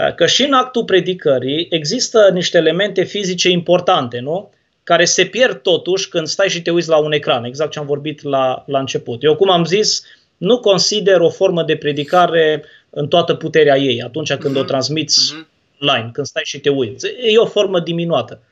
[0.00, 4.50] Uh, că și în actul predicării există niște elemente fizice importante, nu?
[4.82, 7.86] Care se pierd totuși când stai și te uiți la un ecran, exact ce am
[7.86, 9.22] vorbit la, la început.
[9.22, 10.02] Eu, cum am zis,
[10.36, 14.58] nu consider o formă de predicare în toată puterea ei, atunci când uh-huh.
[14.58, 14.68] o mhm.
[14.68, 15.80] transmiți uh-huh.
[15.80, 17.06] online, când stai și te uiți.
[17.06, 18.42] E o formă diminuată.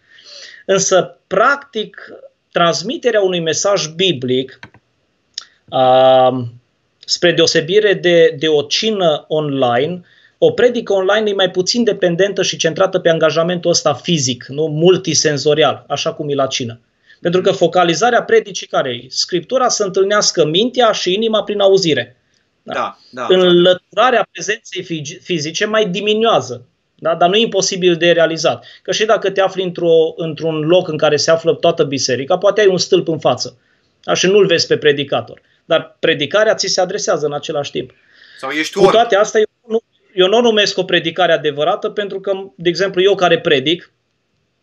[0.67, 2.13] Însă, practic,
[2.53, 4.59] transmiterea unui mesaj biblic,
[5.69, 6.45] uh,
[6.99, 10.03] spre deosebire de, de o cină online,
[10.39, 15.85] o predică online e mai puțin dependentă și centrată pe angajamentul ăsta fizic, nu multisenzorial,
[15.89, 16.81] așa cum e la cină.
[17.21, 19.07] Pentru că focalizarea predicii care e?
[19.09, 22.17] Scriptura să întâlnească mintea și inima prin auzire.
[22.63, 22.75] Da?
[22.75, 24.29] Da, da, Înlăturarea da.
[24.33, 24.83] prezenței
[25.23, 26.65] fizice mai diminuează,
[26.95, 27.15] da?
[27.15, 28.65] dar nu e imposibil de realizat.
[28.83, 32.61] Că și dacă te afli într-o, într-un loc în care se află toată biserica, poate
[32.61, 33.59] ai un stâlp în față
[34.03, 34.15] da?
[34.15, 35.41] și nu-l vezi pe predicator.
[35.65, 37.91] Dar predicarea ți se adresează în același timp.
[38.39, 39.43] Sau ești Cu toate astea,
[40.15, 43.39] eu nu, eu nu o numesc o predicare adevărată pentru că, de exemplu, eu care
[43.39, 43.93] predic,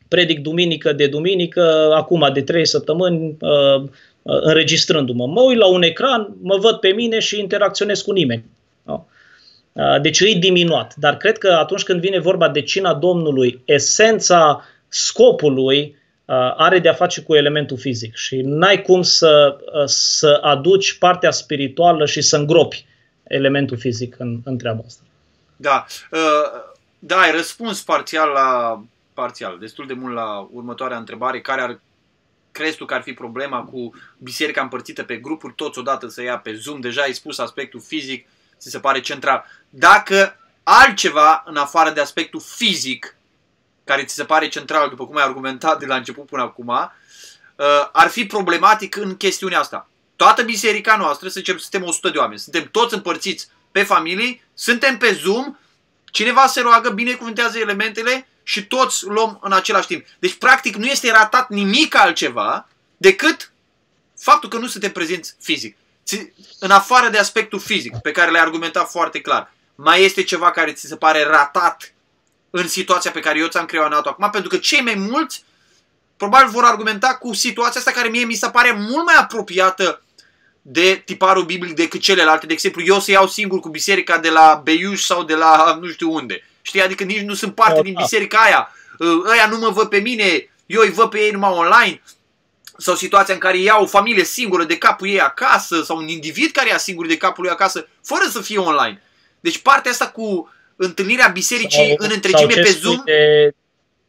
[0.08, 3.88] predic duminică de duminică, acum de trei săptămâni, uh, uh,
[4.22, 5.28] înregistrându-mă.
[5.28, 8.46] Mă uit la un ecran, mă văd pe mine și interacționez cu nimeni.
[8.84, 10.96] Uh, deci e diminuat.
[10.96, 15.96] Dar cred că atunci când vine vorba de cina Domnului, esența scopului
[16.58, 22.06] are de a face cu elementul fizic și n-ai cum să, să aduci partea spirituală
[22.06, 22.86] și să îngropi
[23.28, 25.05] elementul fizic în, în treaba asta.
[25.56, 25.86] Da.
[26.12, 28.82] Uh, da, ai răspuns parțial la
[29.14, 31.80] parțial, destul de mult la următoarea întrebare, care ar
[32.52, 36.38] crezi tu că ar fi problema cu biserica împărțită pe grupuri, toți odată să ia
[36.38, 38.28] pe Zoom, deja ai spus aspectul fizic,
[38.58, 39.46] ți se pare central.
[39.70, 43.16] Dacă altceva în afară de aspectul fizic,
[43.84, 47.90] care ți se pare central, după cum ai argumentat de la început până acum, uh,
[47.92, 49.90] ar fi problematic în chestiunea asta.
[50.16, 54.98] Toată biserica noastră, să zicem, suntem 100 de oameni, suntem toți împărțiți pe familii, suntem
[54.98, 55.58] pe Zoom,
[56.06, 60.06] cineva se roagă, binecuvântează elementele și toți luăm în același timp.
[60.20, 62.68] Deci, practic, nu este ratat nimic altceva
[62.98, 63.52] decât
[64.20, 65.78] faptul că nu suntem prezenți fizic.
[66.60, 70.74] În afară de aspectul fizic, pe care le-ai argumentat foarte clar, mai este ceva care
[70.74, 71.94] ți se pare ratat
[72.50, 75.44] în situația pe care eu ți-am creionat-o acum, pentru că cei mai mulți
[76.18, 80.05] probabil vor argumenta cu situația asta care mie mi se pare mult mai apropiată
[80.68, 82.46] de tiparul biblic decât celelalte.
[82.46, 85.88] De exemplu, eu să iau singur cu biserica de la Beiuș sau de la nu
[85.88, 86.44] știu unde.
[86.62, 86.82] Știi?
[86.82, 88.72] Adică nici nu sunt parte din biserica aia.
[89.32, 92.02] Ăia nu mă văd pe mine, eu îi văd pe ei numai online.
[92.78, 96.52] Sau situația în care iau o familie singură de capul ei acasă sau un individ
[96.52, 99.02] care ia singur de capul lui acasă fără să fie online.
[99.40, 103.02] Deci partea asta cu întâlnirea bisericii sau, în întregime pe Zoom...
[103.06, 103.54] De...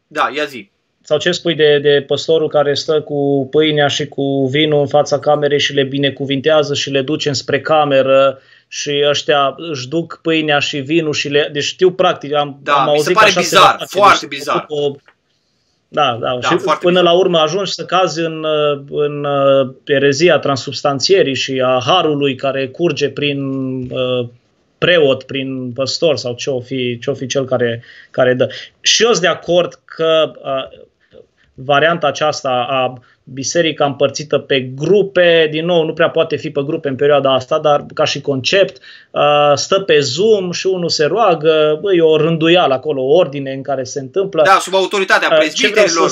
[0.07, 0.71] Da, ia zi.
[1.07, 5.19] Sau ce spui de, de păstorul care stă cu pâinea și cu vinul în fața
[5.19, 8.39] camerei și le binecuvintează și le duce spre cameră
[8.69, 11.49] și ăștia își duc pâinea și vinul și le...
[11.53, 14.39] Deci știu practic, am, da, am auzit mi se pare așa bizar, se foarte deci,
[14.39, 14.65] bizar.
[14.69, 14.91] O,
[15.89, 17.03] da, da, da și până bizar.
[17.03, 18.45] la urmă ajungi să cazi în,
[18.91, 23.41] în uh, erezia transubstanțierii și a harului care curge prin
[23.91, 24.29] uh,
[24.79, 28.49] preot, prin păstor sau ce o fi, ce o fi cel care, care dă.
[28.81, 30.85] Și eu sunt de acord că uh,
[31.57, 32.93] varianta aceasta a
[33.25, 37.59] biserica împărțită pe grupe, din nou, nu prea poate fi pe grupe în perioada asta,
[37.59, 38.83] dar ca și concept,
[39.55, 43.85] stă pe Zoom și unul se roagă, e o rânduială acolo, o ordine în care
[43.85, 44.43] se întâmplă.
[44.43, 46.11] Da, sub autoritatea prezbiterilor,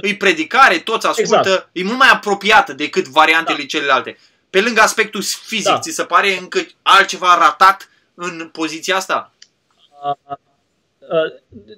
[0.00, 1.68] îi predicare, toți ascultă, exact.
[1.72, 3.64] e mult mai apropiată decât variantele da.
[3.64, 4.18] celelalte.
[4.50, 5.78] Pe lângă aspectul fizic, da.
[5.78, 9.32] ți se pare încă altceva ratat în poziția asta?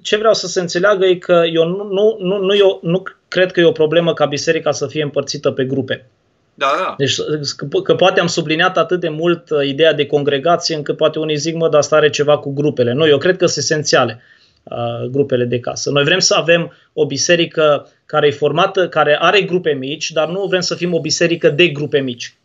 [0.01, 3.51] Ce vreau să se înțeleagă e că eu nu, nu, nu, nu, eu nu cred
[3.51, 6.05] că e o problemă ca biserica să fie împărțită pe grupe.
[6.53, 6.95] Da, da.
[6.97, 7.15] Deci
[7.55, 11.35] că, că poate am subliniat atât de mult uh, ideea de congregație încât poate unii
[11.35, 12.93] zic, mă, dar asta are ceva cu grupele.
[12.93, 14.21] Nu, eu cred că sunt esențiale
[14.63, 15.89] uh, grupele de casă.
[15.91, 20.45] Noi vrem să avem o biserică care e formată, care are grupe mici, dar nu
[20.45, 22.37] vrem să fim o biserică de grupe mici.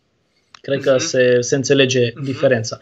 [0.61, 0.83] Cred uh-huh.
[0.83, 1.05] că mhm.
[1.05, 2.23] se, se înțelege uh-huh.
[2.23, 2.79] diferența.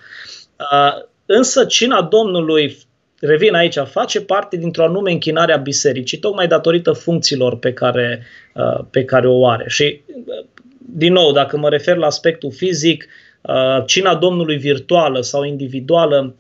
[0.57, 2.77] Uh, însă cina Domnului,
[3.21, 8.85] revin aici, face parte dintr-o anume închinare a bisericii, tocmai datorită funcțiilor pe care, uh,
[8.89, 9.65] pe care o are.
[9.67, 10.45] Și uh,
[10.77, 13.07] din nou, dacă mă refer la aspectul fizic,
[13.41, 16.35] uh, cina Domnului virtuală sau individuală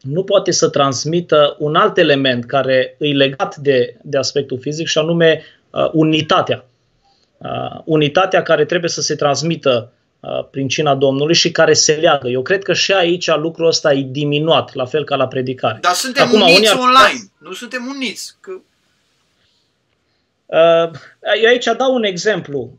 [0.00, 4.98] nu poate să transmită un alt element care îi legat de, de aspectul fizic și
[4.98, 6.64] anume uh, unitatea.
[7.38, 9.92] Uh, unitatea care trebuie să se transmită
[10.50, 12.28] prin cina Domnului și care se leagă.
[12.28, 15.78] Eu cred că și aici lucrul ăsta e diminuat, la fel ca la predicare.
[15.80, 16.78] Dar suntem Acum, uniți ar...
[16.78, 18.36] online, nu suntem uniți.
[18.40, 18.50] Că...
[21.42, 22.76] Eu aici dau un exemplu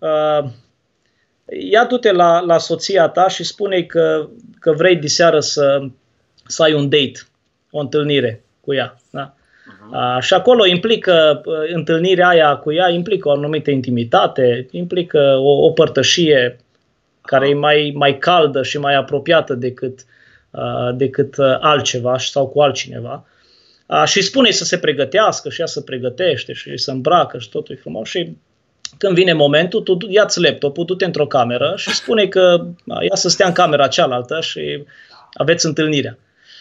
[1.46, 4.30] ia du-te la, la soția ta și spune că,
[4.60, 5.88] că vrei diseară să,
[6.46, 7.20] să ai un date,
[7.72, 8.96] o întâlnire cu ea.
[9.10, 9.34] Da?
[9.34, 10.22] Uh-huh.
[10.22, 11.42] și acolo implică,
[11.74, 16.58] întâlnirea aia cu ea implică o anumită intimitate, implică o, o părtășie
[17.26, 20.00] care e mai, mai caldă și mai apropiată decât,
[20.52, 23.26] uh, decât altceva sau cu altcineva.
[23.86, 27.76] Uh, și spune să se pregătească și ea să pregătește și să îmbracă și totul
[27.76, 28.38] e frumos și
[28.98, 33.48] când vine momentul, tu ia-ți laptopul, du-te într-o cameră și spune că ia să stea
[33.48, 34.84] în camera cealaltă și
[35.34, 36.18] aveți întâlnirea.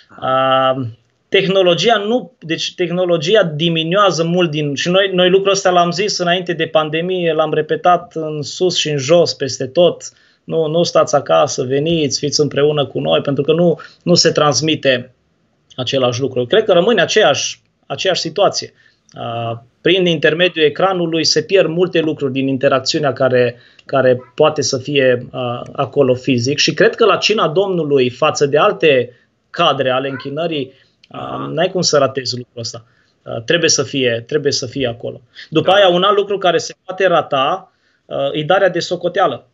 [0.08, 0.88] A,
[1.28, 6.52] tehnologia nu, deci tehnologia diminuează mult din, și noi, noi lucrul ăsta l-am zis înainte
[6.52, 10.10] de pandemie, l-am repetat în sus și în jos, peste tot,
[10.44, 15.14] nu, nu stați acasă, veniți, fiți împreună cu noi, pentru că nu, nu se transmite
[15.76, 16.46] același lucru.
[16.46, 18.72] Cred că rămâne aceeași, aceeași situație.
[19.80, 25.26] Prin intermediul ecranului se pierd multe lucruri din interacțiunea care, care poate să fie
[25.72, 29.10] acolo fizic și cred că la cina Domnului față de alte
[29.50, 30.72] cadre ale închinării,
[31.50, 32.84] n-ai cum să ratezi lucrul ăsta.
[33.44, 35.20] Trebuie să fie, trebuie să fie acolo.
[35.50, 35.76] După da.
[35.76, 37.72] aia, un alt lucru care se poate rata
[38.32, 39.46] e darea de socoteală.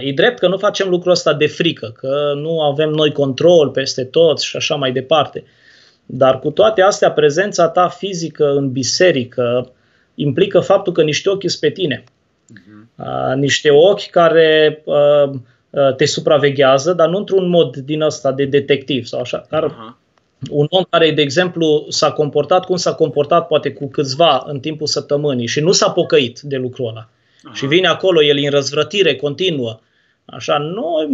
[0.00, 4.04] E drept că nu facem lucrul ăsta de frică, că nu avem noi control peste
[4.04, 5.44] tot și așa mai departe.
[6.06, 9.72] Dar cu toate astea, prezența ta fizică în biserică
[10.14, 12.04] implică faptul că niște ochi sunt pe tine.
[12.04, 13.34] Uh-huh.
[13.34, 15.30] Niște ochi care uh,
[15.70, 19.46] uh, te supraveghează, dar nu într-un mod din ăsta de detectiv sau așa.
[19.50, 19.96] Dar uh-huh.
[20.50, 24.86] un om care, de exemplu, s-a comportat cum s-a comportat poate cu câțiva în timpul
[24.86, 27.08] săptămânii și nu s-a pocăit de lucrul ăla.
[27.48, 27.54] Uh-huh.
[27.54, 29.80] Și vine acolo, el în răzvrătire continuă,
[30.24, 31.06] Așa, nu,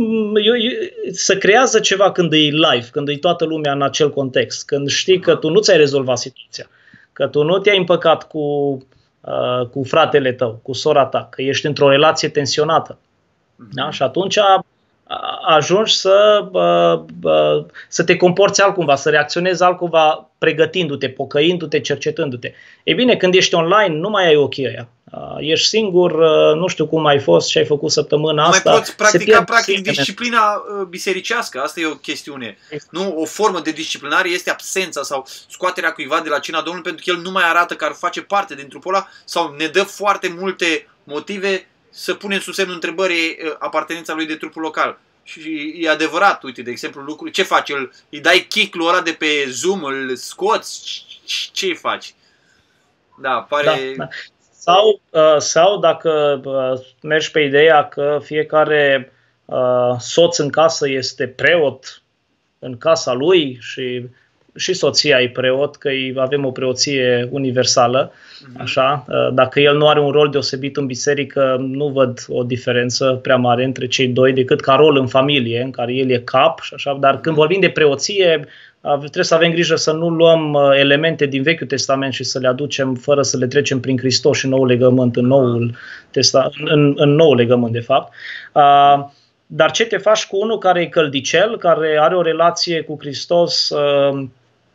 [0.45, 0.73] eu, eu,
[1.13, 5.21] să creează ceva când e live, când e toată lumea în acel context, când știi
[5.21, 6.69] că tu nu ți-ai rezolvat situația,
[7.13, 8.39] că tu nu te-ai împăcat cu,
[9.21, 12.99] uh, cu fratele tău, cu sora ta, că ești într-o relație tensionată.
[13.73, 13.91] Da?
[13.91, 14.39] Și atunci
[15.47, 16.45] ajungi să,
[17.89, 22.53] să te comporți altcumva, să reacționezi altcumva pregătindu-te, pocăindu-te, cercetându-te.
[22.85, 24.89] Ei bine, când ești online, nu mai ai ochii ăia.
[25.39, 26.13] Ești singur,
[26.55, 28.71] nu știu cum ai fost și ai făcut săptămâna nu asta.
[28.71, 32.59] mai poți practica practic disciplina bisericească, asta e o chestiune.
[32.71, 32.93] Exact.
[32.93, 37.05] Nu, o formă de disciplinare este absența sau scoaterea cuiva de la cina Domnului pentru
[37.05, 39.83] că el nu mai arată că ar face parte din trupul ăla sau ne dă
[39.83, 44.99] foarte multe motive să punem sub semnul întrebării uh, apartenența lui de trupul local.
[45.23, 47.71] Și e adevărat, uite, de exemplu, lucruri, ce faci?
[47.71, 51.05] Îl, îi dai kick-ul ăla de pe Zoom, îl scoți,
[51.53, 52.15] ce îi faci?
[53.21, 53.95] Da, pare...
[53.97, 54.09] Da, da.
[54.69, 59.13] Sau, uh, sau dacă uh, mergi pe ideea că fiecare
[59.45, 62.03] uh, soț în casă este preot
[62.59, 64.09] în casa lui și
[64.59, 68.13] și soția e preot, că avem o preoție universală,
[68.49, 68.61] mhm.
[68.61, 69.05] așa.
[69.09, 73.37] Uh, dacă el nu are un rol deosebit în biserică, nu văd o diferență prea
[73.37, 76.75] mare între cei doi decât ca rol în familie, în care el e cap și
[76.75, 76.97] așa.
[77.01, 78.45] Dar când vorbim de preoție,
[78.81, 82.49] trebuie să avem grijă să nu luăm uh, elemente din Vechiul Testament și să le
[82.49, 85.75] aducem fără să le trecem prin Hristos și noul legământ în noul,
[86.11, 88.13] testa, în, în noul legământ, de fapt.
[88.55, 89.09] Uh,
[89.47, 93.73] dar ce te faci cu unul care e căldicel, care are o relație cu Hristos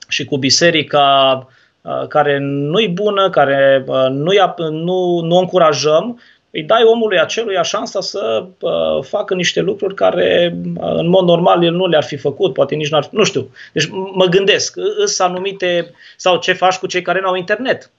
[0.08, 1.47] și cu biserica
[1.82, 6.22] uh, care nu-i bună, care uh, nu, nu, nu o încurajăm,
[6.56, 11.74] îi dai omului acelui șansa să uh, facă niște lucruri care în mod normal el
[11.74, 13.49] nu le-ar fi făcut, poate nici n-ar nu știu.
[13.72, 17.91] Deci mă gândesc, îs anumite, sau ce faci cu cei care nu au internet?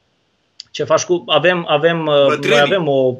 [0.70, 1.96] Ce faci cu, avem, avem,
[2.42, 3.16] noi avem o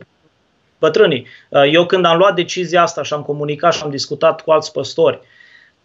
[0.78, 1.26] bătrânii.
[1.70, 5.20] Eu când am luat decizia asta și am comunicat și am discutat cu alți păstori,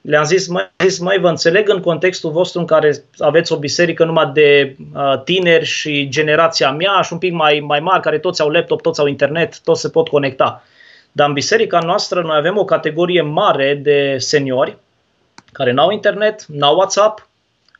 [0.02, 4.06] le-am zis, măi, zis, măi, vă înțeleg în contextul vostru în care aveți o biserică
[4.06, 8.41] numai de uh, tineri și generația mea și un pic mai, mai mari, care toți
[8.41, 10.64] au laptop, toți au internet, toți se pot conecta.
[11.12, 14.78] Dar în biserica noastră noi avem o categorie mare de seniori
[15.52, 17.28] care n-au internet, n-au WhatsApp,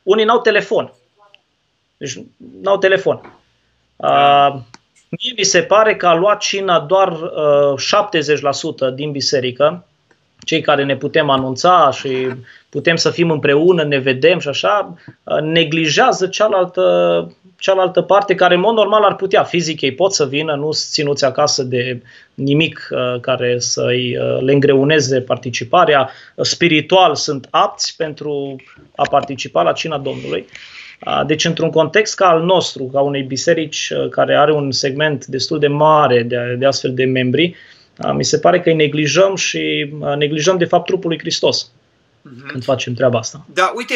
[0.02, 0.92] unii n-au telefon.
[1.96, 2.18] Deci
[2.62, 3.20] n-au telefon.
[3.96, 4.54] Uh,
[5.08, 7.74] mie mi se pare că a luat cina doar uh,
[8.90, 9.84] 70% din biserică,
[10.44, 12.28] cei care ne putem anunța și
[12.68, 16.82] putem să fim împreună, ne vedem și așa, uh, neglijează cealaltă,
[17.58, 19.42] cealaltă parte care în mod normal ar putea.
[19.42, 22.02] Fizic ei pot să vină, nu ținuți acasă de
[22.34, 26.10] nimic uh, care să-i uh, le îngreuneze participarea.
[26.36, 28.56] Spiritual sunt apți pentru
[28.94, 30.46] a participa la cina Domnului.
[31.26, 35.66] Deci, într-un context ca al nostru, ca unei biserici care are un segment destul de
[35.66, 37.56] mare de, de astfel de membri,
[38.14, 42.46] mi se pare că îi neglijăm și neglijăm, de fapt, trupul lui Hristos uh-huh.
[42.46, 43.44] când facem treaba asta.
[43.52, 43.94] Da, uite,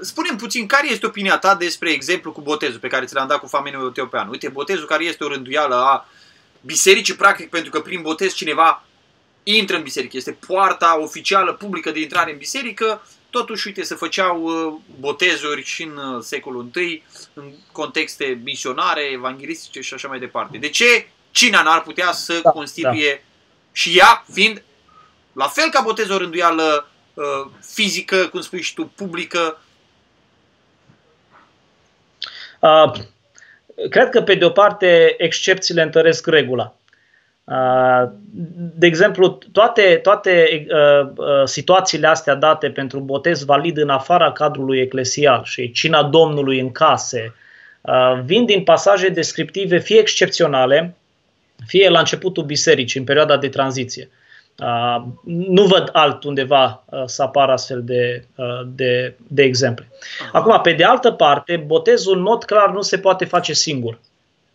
[0.00, 3.38] spunem puțin care este opinia ta despre exemplu cu botezul pe care ți l-am dat
[3.38, 4.28] cu famenul Teopean.
[4.28, 6.08] Uite, botezul care este o rânduială a
[6.60, 8.84] bisericii, practic, pentru că prin botez cineva
[9.42, 14.82] intră în biserică, este poarta oficială publică de intrare în biserică, totuși, uite, se făceau
[15.00, 17.02] botezuri și în secolul I,
[17.34, 20.58] în contexte misionare, evanghelistice și așa mai departe.
[20.58, 23.20] De ce Cina n-ar putea să da, constituie da.
[23.72, 24.62] și ea fiind
[25.32, 29.58] la fel ca botezul o rânduială uh, fizică, cum spui și tu, publică?
[32.60, 32.92] Uh,
[33.90, 36.74] cred că, pe de o parte, excepțiile întăresc regula.
[37.44, 38.08] Uh,
[38.74, 44.80] de exemplu, toate, toate uh, uh, situațiile astea date pentru botez valid în afara cadrului
[44.80, 47.34] eclesial și cina Domnului în case,
[47.80, 50.94] uh, vin din pasaje descriptive fie excepționale,
[51.66, 54.10] fie la începutul bisericii, în perioada de tranziție.
[54.58, 59.88] Uh, nu văd altundeva uh, să apară astfel de, uh, de, de exemple.
[60.32, 63.98] Acum, pe de altă parte, botezul în mod clar nu se poate face singur.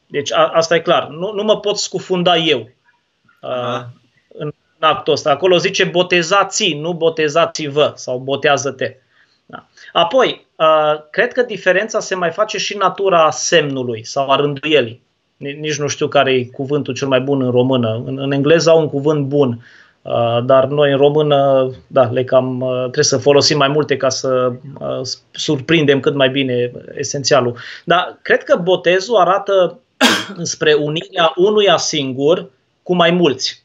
[0.08, 1.08] Deci a, asta e clar.
[1.08, 2.70] Nu, nu mă pot scufunda eu
[3.41, 3.82] uh,
[4.28, 5.30] în actul ăsta.
[5.30, 8.95] Acolo zice botezați, nu botezați-vă sau botează-te.
[9.45, 9.68] Da.
[9.93, 15.08] Apoi, uh, cred că diferența se mai face și natura semnului sau a rânduielii
[15.39, 18.03] nici nu știu care e cuvântul cel mai bun în română.
[18.05, 19.65] În, în engleză au un cuvânt bun,
[20.01, 24.09] uh, dar noi în română, da, le cam uh, trebuie să folosim mai multe ca
[24.09, 27.57] să uh, surprindem cât mai bine esențialul.
[27.85, 29.79] Dar cred că botezul arată
[30.41, 32.49] spre unirea unuia singur
[32.83, 33.63] cu mai mulți.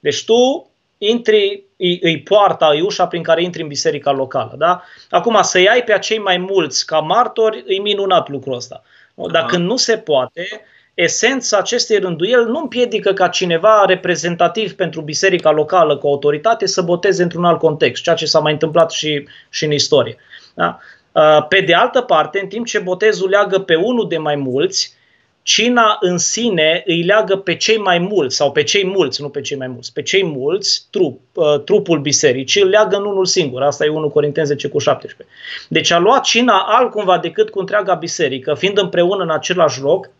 [0.00, 4.54] Deci tu intri, îi, îi poarta, îi ușa prin care intri în biserica locală.
[4.58, 4.82] Da?
[5.10, 8.82] Acum, să-i ai pe acei mai mulți ca martori, e minunat lucrul ăsta.
[9.14, 10.46] Dacă nu se poate,
[10.94, 17.22] esența acestei rânduieli nu împiedică ca cineva reprezentativ pentru biserica locală cu autoritate să boteze
[17.22, 20.16] într-un alt context, ceea ce s-a mai întâmplat și, și în istorie.
[20.54, 20.78] Da?
[21.12, 24.94] Uh, pe de altă parte, în timp ce botezul leagă pe unul de mai mulți,
[25.42, 29.40] cina în sine îi leagă pe cei mai mulți, sau pe cei mulți, nu pe
[29.40, 33.62] cei mai mulți, pe cei mulți, trup, uh, trupul bisericii îl leagă în unul singur.
[33.62, 35.36] Asta e 1 Corinteni 10 cu 17.
[35.68, 40.10] Deci a luat cina altcumva decât cu întreaga biserică, fiind împreună în același loc,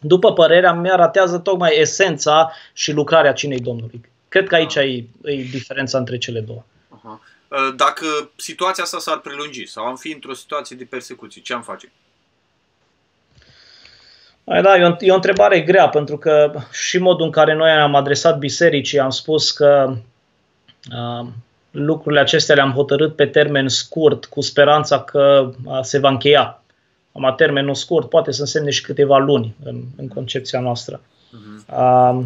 [0.00, 4.00] după părerea mea, ratează tocmai esența și lucrarea cinei Domnului.
[4.28, 6.64] Cred că aici e, e diferența între cele două.
[6.88, 7.20] Aha.
[7.48, 11.62] Uh, dacă situația asta s-ar prelungi sau am fi într-o situație de persecuție, ce am
[11.62, 11.92] face?
[14.62, 17.94] Da, e o, e o întrebare grea, pentru că și modul în care noi am
[17.94, 19.94] adresat bisericii, am spus că
[20.92, 21.26] uh,
[21.70, 26.60] lucrurile acestea le-am hotărât pe termen scurt, cu speranța că uh, se va încheia
[27.12, 31.00] am termenul scurt, poate să însemne și câteva luni în, în concepția noastră.
[31.00, 31.74] Uh-huh.
[31.76, 32.24] Uh,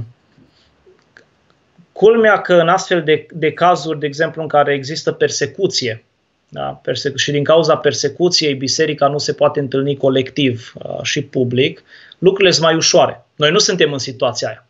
[1.93, 6.05] culmea că în astfel de, de cazuri, de exemplu, în care există persecuție,
[6.55, 11.83] da, persecu- și din cauza persecuției biserica nu se poate întâlni colectiv uh, și public,
[12.19, 13.25] lucrurile sunt mai ușoare.
[13.37, 14.67] Noi nu suntem în situația aia.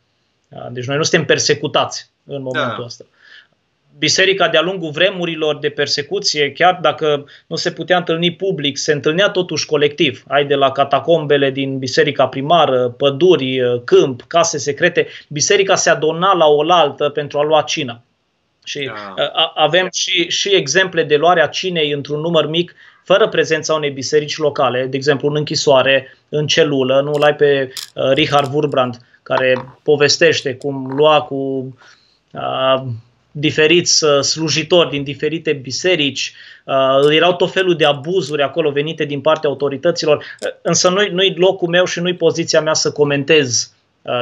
[0.48, 2.84] Uh, deci noi nu suntem persecutați în momentul da.
[2.84, 3.04] ăsta
[3.98, 9.28] biserica de-a lungul vremurilor de persecuție, chiar dacă nu se putea întâlni public, se întâlnea
[9.28, 10.24] totuși colectiv.
[10.28, 16.46] Ai de la catacombele din biserica primară, păduri, câmp, case secrete, biserica se adona la
[16.46, 18.03] oaltă pentru a lua cina.
[18.64, 19.52] Și da.
[19.54, 24.86] avem și, și exemple de luarea cinei într-un număr mic, fără prezența unei biserici locale,
[24.86, 30.86] de exemplu în închisoare, în celulă, nu l-ai pe uh, Richard Wurbrand, care povestește cum
[30.96, 31.34] lua cu
[32.32, 32.82] uh,
[33.36, 36.32] diferiți uh, slujitori din diferite biserici,
[36.64, 41.22] uh, erau tot felul de abuzuri acolo venite din partea autorităților, uh, însă nu-i, nu
[41.34, 43.68] locul meu și nu-i poziția mea să comentez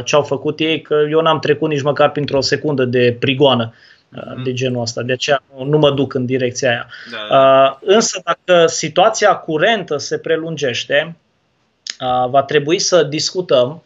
[0.04, 3.74] ce au făcut ei, că eu n-am trecut nici măcar printr-o secundă de prigoană
[4.16, 4.42] mm-hmm.
[4.44, 5.02] de genul ăsta.
[5.02, 6.86] De aceea nu mă duc în direcția aia.
[7.28, 7.78] Da.
[7.82, 11.16] Însă dacă situația curentă se prelungește,
[12.30, 13.82] va trebui să discutăm,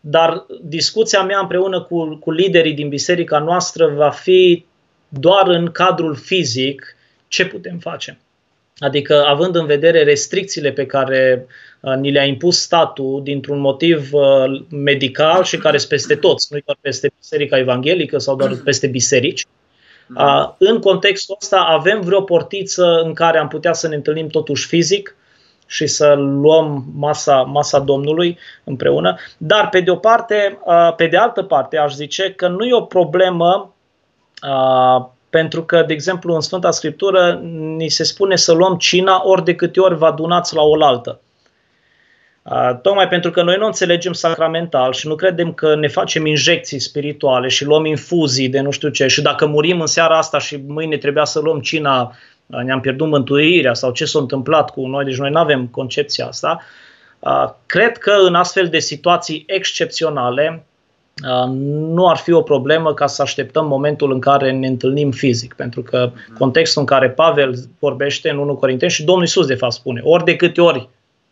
[0.00, 4.64] dar discuția mea împreună cu, cu liderii din biserica noastră va fi
[5.08, 6.96] doar în cadrul fizic
[7.28, 8.18] ce putem face.
[8.78, 11.46] Adică, având în vedere restricțiile pe care
[11.80, 16.58] uh, ni le-a impus statul dintr-un motiv uh, medical și care sunt peste toți, nu
[16.64, 19.46] doar peste Biserica Evanghelică sau doar peste biserici,
[20.16, 24.66] uh, în contextul ăsta avem vreo portiță în care am putea să ne întâlnim totuși
[24.66, 25.16] fizic
[25.66, 29.16] și să luăm masa, masa Domnului împreună.
[29.36, 30.58] Dar, pe de o parte,
[30.96, 33.74] pe de altă parte, aș zice că nu e o problemă
[35.30, 39.54] pentru că, de exemplu, în Sfânta Scriptură ni se spune să luăm cina ori de
[39.54, 41.20] câte ori vă adunați la oaltă.
[42.82, 47.48] Tocmai pentru că noi nu înțelegem sacramental și nu credem că ne facem injecții spirituale
[47.48, 50.96] și luăm infuzii de nu știu ce și dacă murim în seara asta și mâine
[50.96, 52.16] trebuia să luăm cina,
[52.46, 56.60] ne-am pierdut mântuirea sau ce s-a întâmplat cu noi, deci noi nu avem concepția asta.
[57.66, 60.64] Cred că în astfel de situații excepționale
[61.24, 61.50] Uh,
[61.94, 65.82] nu ar fi o problemă ca să așteptăm momentul în care ne întâlnim fizic, pentru
[65.82, 66.38] că mhm.
[66.38, 70.24] contextul în care Pavel vorbește în 1 Corinteni și Domnul Iisus de fapt spune, ori
[70.24, 70.88] de câte ori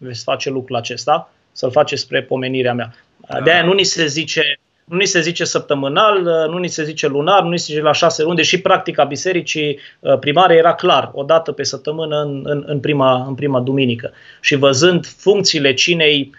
[0.07, 2.95] veți face lucrul acesta, să-l faceți spre pomenirea mea.
[3.29, 3.41] Da.
[3.41, 6.85] De aia nu ni se zice nu ni se zice săptămânal, uh, nu ni se
[6.85, 10.75] zice lunar, nu ni se zice la șase luni, deși practica bisericii uh, primare era
[10.75, 14.13] clar, o dată pe săptămână în, în, în, prima, în prima duminică.
[14.41, 16.33] Și văzând funcțiile cinei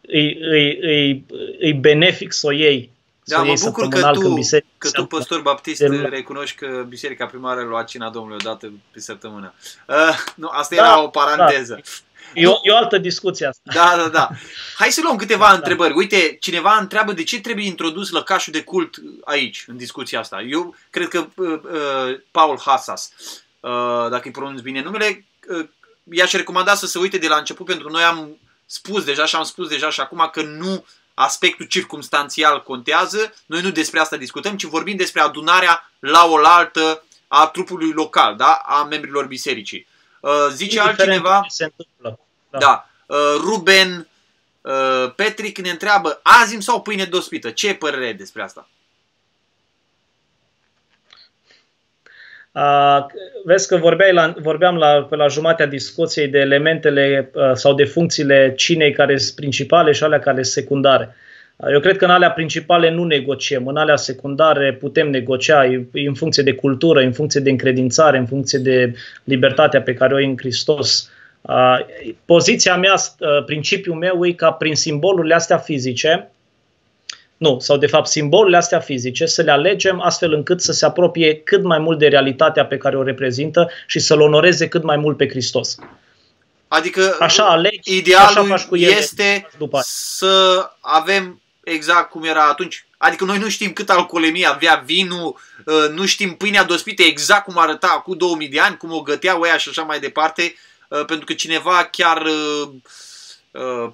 [0.00, 1.24] îi, îi, îi,
[1.58, 2.90] îi benefic să o iei
[3.28, 4.40] da, mă bucur că tu,
[4.78, 5.86] că tu, păstor baptist, de...
[5.86, 9.54] recunoști că Biserica Primară lua cina Domnului odată pe săptămână.
[9.86, 11.74] Uh, nu, asta da, era o paranteză.
[11.74, 11.80] Da.
[12.34, 13.62] E o, e o altă discuție asta.
[13.74, 14.30] Da, da, da.
[14.76, 15.54] Hai să luăm câteva da.
[15.54, 15.94] întrebări.
[15.94, 20.40] Uite, cineva întreabă de ce trebuie introdus lăcașul de cult aici, în discuția asta.
[20.40, 23.12] Eu cred că uh, uh, Paul Hassas,
[23.60, 25.68] uh, dacă îi pronunț bine numele, uh,
[26.10, 29.36] i-aș recomanda să se uite de la început, pentru că noi am spus deja și
[29.36, 30.84] am spus deja și acum că nu
[31.18, 37.46] aspectul circumstanțial contează, noi nu despre asta discutăm, ci vorbim despre adunarea la oaltă a
[37.46, 38.52] trupului local, da?
[38.52, 39.86] a membrilor bisericii.
[40.20, 41.44] Uh, zice altcineva...
[41.48, 42.26] Se întâmplă.
[42.50, 42.58] Da.
[42.58, 42.88] da.
[43.06, 44.08] Uh, Ruben
[44.60, 47.50] uh, Petric ne întreabă azim sau pâine dospită?
[47.50, 48.68] Ce părere despre asta?
[52.58, 53.06] Uh,
[53.44, 57.84] vezi că vorbeai la, vorbeam la, pe la jumatea discuției de elementele uh, sau de
[57.84, 61.14] funcțiile cinei care sunt principale și alea care sunt secundare.
[61.56, 65.86] Uh, eu cred că în alea principale nu negociem, în alea secundare putem negocia e,
[65.92, 68.92] în funcție de cultură, în funcție de încredințare, în funcție de
[69.24, 71.10] libertatea pe care o ai în Hristos.
[71.40, 71.78] Uh,
[72.24, 76.30] poziția mea, uh, principiul meu e ca prin simbolurile astea fizice,
[77.38, 81.34] nu, sau de fapt simbolurile astea fizice, să le alegem astfel încât să se apropie
[81.34, 85.16] cât mai mult de realitatea pe care o reprezintă și să-L onoreze cât mai mult
[85.16, 85.74] pe Hristos.
[86.68, 92.48] Adică așa alegi, idealul așa faci cu ele, este după să avem exact cum era
[92.48, 92.86] atunci.
[92.96, 95.36] Adică noi nu știm cât alcoolemie avea vinul,
[95.66, 99.40] ă, nu știm pâinea dospită exact cum arăta acum 2000 de ani, cum o găteau
[99.40, 100.54] ăia și așa mai departe,
[100.90, 102.74] ă, pentru că cineva chiar ă, Uh,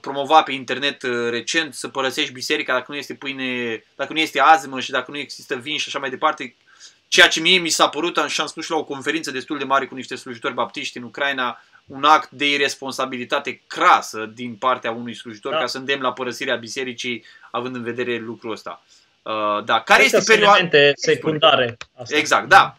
[0.00, 4.40] promova pe internet uh, recent să părăsești biserica dacă nu este pâine, dacă nu este
[4.40, 6.54] azmă și dacă nu există vin și așa mai departe.
[7.08, 9.64] Ceea ce mie mi s-a părut, și am spus și la o conferință destul de
[9.64, 15.14] mare cu niște slujitori baptiști în Ucraina, un act de irresponsabilitate crasă din partea unui
[15.14, 15.58] slujitor da.
[15.58, 18.82] ca să îndemn la părăsirea bisericii având în vedere lucrul ăsta.
[19.22, 21.76] Uh, da, care este perioada secundare.
[21.94, 22.16] Asta.
[22.16, 22.76] Exact, da.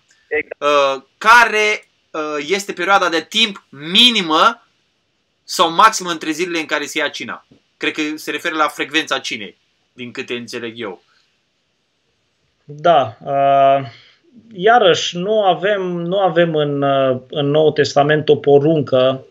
[0.57, 4.64] Uh, care uh, este perioada de timp minimă
[5.47, 7.45] sau maxim între zilele în care se ia cina.
[7.77, 9.57] Cred că se referă la frecvența cinei,
[9.93, 11.03] din câte înțeleg eu.
[12.63, 13.17] Da.
[13.25, 13.87] Uh,
[14.53, 19.25] iarăși, nu avem, nu avem în, uh, în Noul Testament o poruncă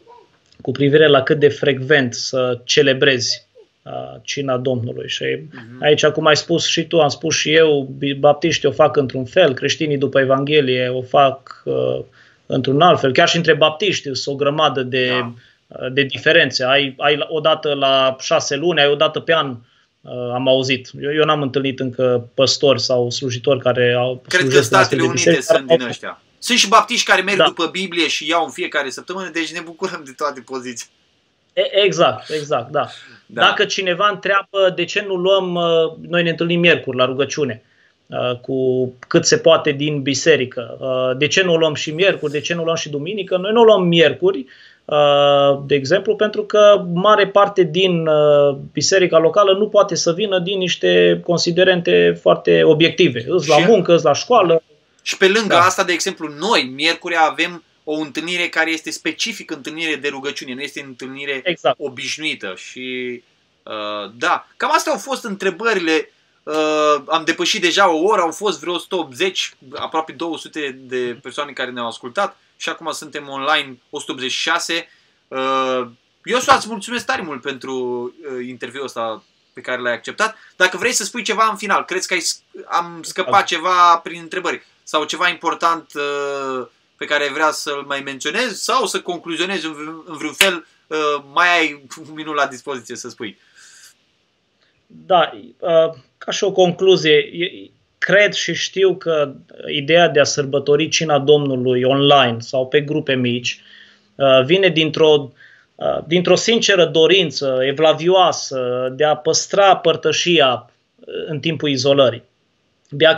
[0.63, 3.47] cu privire la cât de frecvent să celebrezi
[3.83, 5.09] uh, cina Domnului.
[5.09, 5.81] Și uh-huh.
[5.81, 7.89] aici, cum ai spus și tu, am spus și eu,
[8.19, 12.01] baptiștii o fac într-un fel, creștinii după Evanghelie o fac uh,
[12.47, 13.13] într-un alt fel.
[13.13, 15.09] Chiar și între baptiști sunt o grămadă de...
[15.09, 15.35] Da
[15.93, 16.65] de diferențe.
[16.65, 19.57] Ai, ai o dată la șase luni, ai o dată pe an,
[20.01, 20.91] uh, am auzit.
[21.01, 25.67] Eu, eu n-am întâlnit încă păstori sau slujitori care au Cred că Statele Unite sunt
[25.67, 26.23] din ăștia.
[26.39, 27.45] Sunt și baptiști care merg da.
[27.45, 30.89] după Biblie și iau în fiecare săptămână, deci ne bucurăm de toate poziții.
[31.85, 32.87] Exact, exact, da.
[33.27, 33.41] da.
[33.43, 37.63] Dacă cineva întreabă de ce nu luăm, uh, noi ne întâlnim miercuri la rugăciune,
[38.07, 40.79] uh, cu cât se poate din biserică.
[41.19, 43.37] De ce nu luăm și miercuri, de ce nu luăm și duminică?
[43.37, 44.47] Noi nu luăm miercuri,
[45.67, 48.09] de exemplu, pentru că mare parte din
[48.73, 53.25] biserica locală nu poate să vină din niște considerente foarte obiective.
[53.29, 54.63] Îți la muncă, îți la școală.
[55.03, 55.61] Și pe lângă da.
[55.61, 60.61] asta, de exemplu, noi, miercuri, avem o întâlnire care este specific întâlnire de rugăciune, nu
[60.61, 61.77] este întâlnire exact.
[61.79, 62.55] obișnuită.
[62.57, 63.23] Și
[63.63, 66.11] uh, da, cam astea au fost întrebările.
[66.43, 71.71] Uh, am depășit deja o oră, au fost vreo 180, aproape 200 de persoane care
[71.71, 74.89] ne-au ascultat și acum suntem online 186.
[75.29, 75.87] Uh,
[76.25, 80.37] eu să-ți mulțumesc tare mult pentru uh, interviul ăsta pe care l-ai acceptat.
[80.57, 82.23] Dacă vrei să spui ceva în final, crezi că ai,
[82.67, 88.61] am scăpat ceva prin întrebări sau ceva important uh, pe care vrea să-l mai menționez
[88.61, 93.09] sau să concluzionezi în, în vreun fel, uh, mai ai un minut la dispoziție să
[93.09, 93.39] spui.
[94.87, 97.31] Da, uh, ca și o concluzie,
[98.05, 99.33] cred și știu că
[99.67, 103.61] ideea de a sărbători cina Domnului online sau pe grupe mici
[104.15, 105.33] uh, vine dintr-o
[106.07, 110.71] dintr-o sinceră dorință evlavioasă de a păstra părtășia
[111.27, 112.23] în timpul izolării.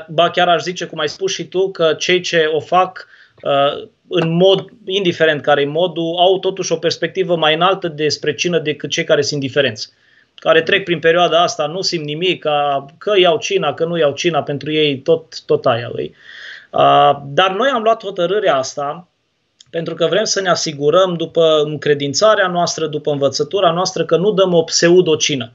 [0.08, 3.06] Ba chiar aș zice, cum ai spus și tu, că cei ce o fac
[3.42, 8.58] Uh, în mod, indiferent care e modul, au totuși o perspectivă mai înaltă despre cină
[8.58, 9.92] decât cei care sunt diferenți.
[10.38, 12.44] Care trec prin perioada asta, nu simt nimic,
[12.98, 16.14] că iau cina, că nu iau cina, pentru ei tot, tot aia lui.
[16.70, 19.08] Uh, dar noi am luat hotărârea asta
[19.70, 24.54] pentru că vrem să ne asigurăm după încredințarea noastră, după învățătura noastră, că nu dăm
[24.54, 25.52] o pseudo-cină.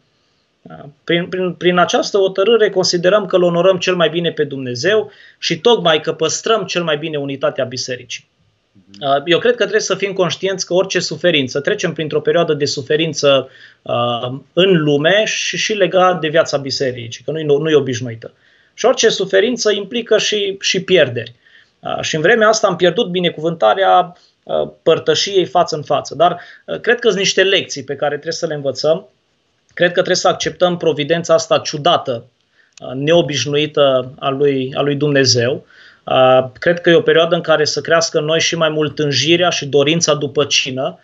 [0.62, 0.90] Da.
[1.04, 5.60] Prin, prin, prin această hotărâre considerăm că îl onorăm cel mai bine pe Dumnezeu și
[5.60, 8.30] tocmai că păstrăm cel mai bine unitatea bisericii.
[8.72, 9.24] Mhm.
[9.26, 13.50] Eu cred că trebuie să fim conștienți că orice suferință, trecem printr-o perioadă de suferință
[13.82, 18.32] uh, în lume și, și legat de viața bisericii, că nu, nu e obișnuită.
[18.74, 21.34] Și orice suferință implică și, și pierderi.
[21.80, 26.16] Uh, și în vremea asta am pierdut binecuvântarea uh, părtășiei față în față.
[26.16, 29.08] Dar uh, cred că sunt niște lecții pe care trebuie să le învățăm
[29.74, 32.26] cred că trebuie să acceptăm providența asta ciudată,
[32.94, 35.66] neobișnuită a lui, a lui Dumnezeu.
[36.60, 39.66] Cred că e o perioadă în care să crească noi și mai mult înjirea și
[39.66, 41.00] dorința după cină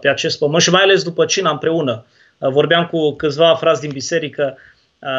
[0.00, 2.04] pe acest pământ și mai ales după cină împreună.
[2.38, 4.56] Vorbeam cu câțiva frați din biserică,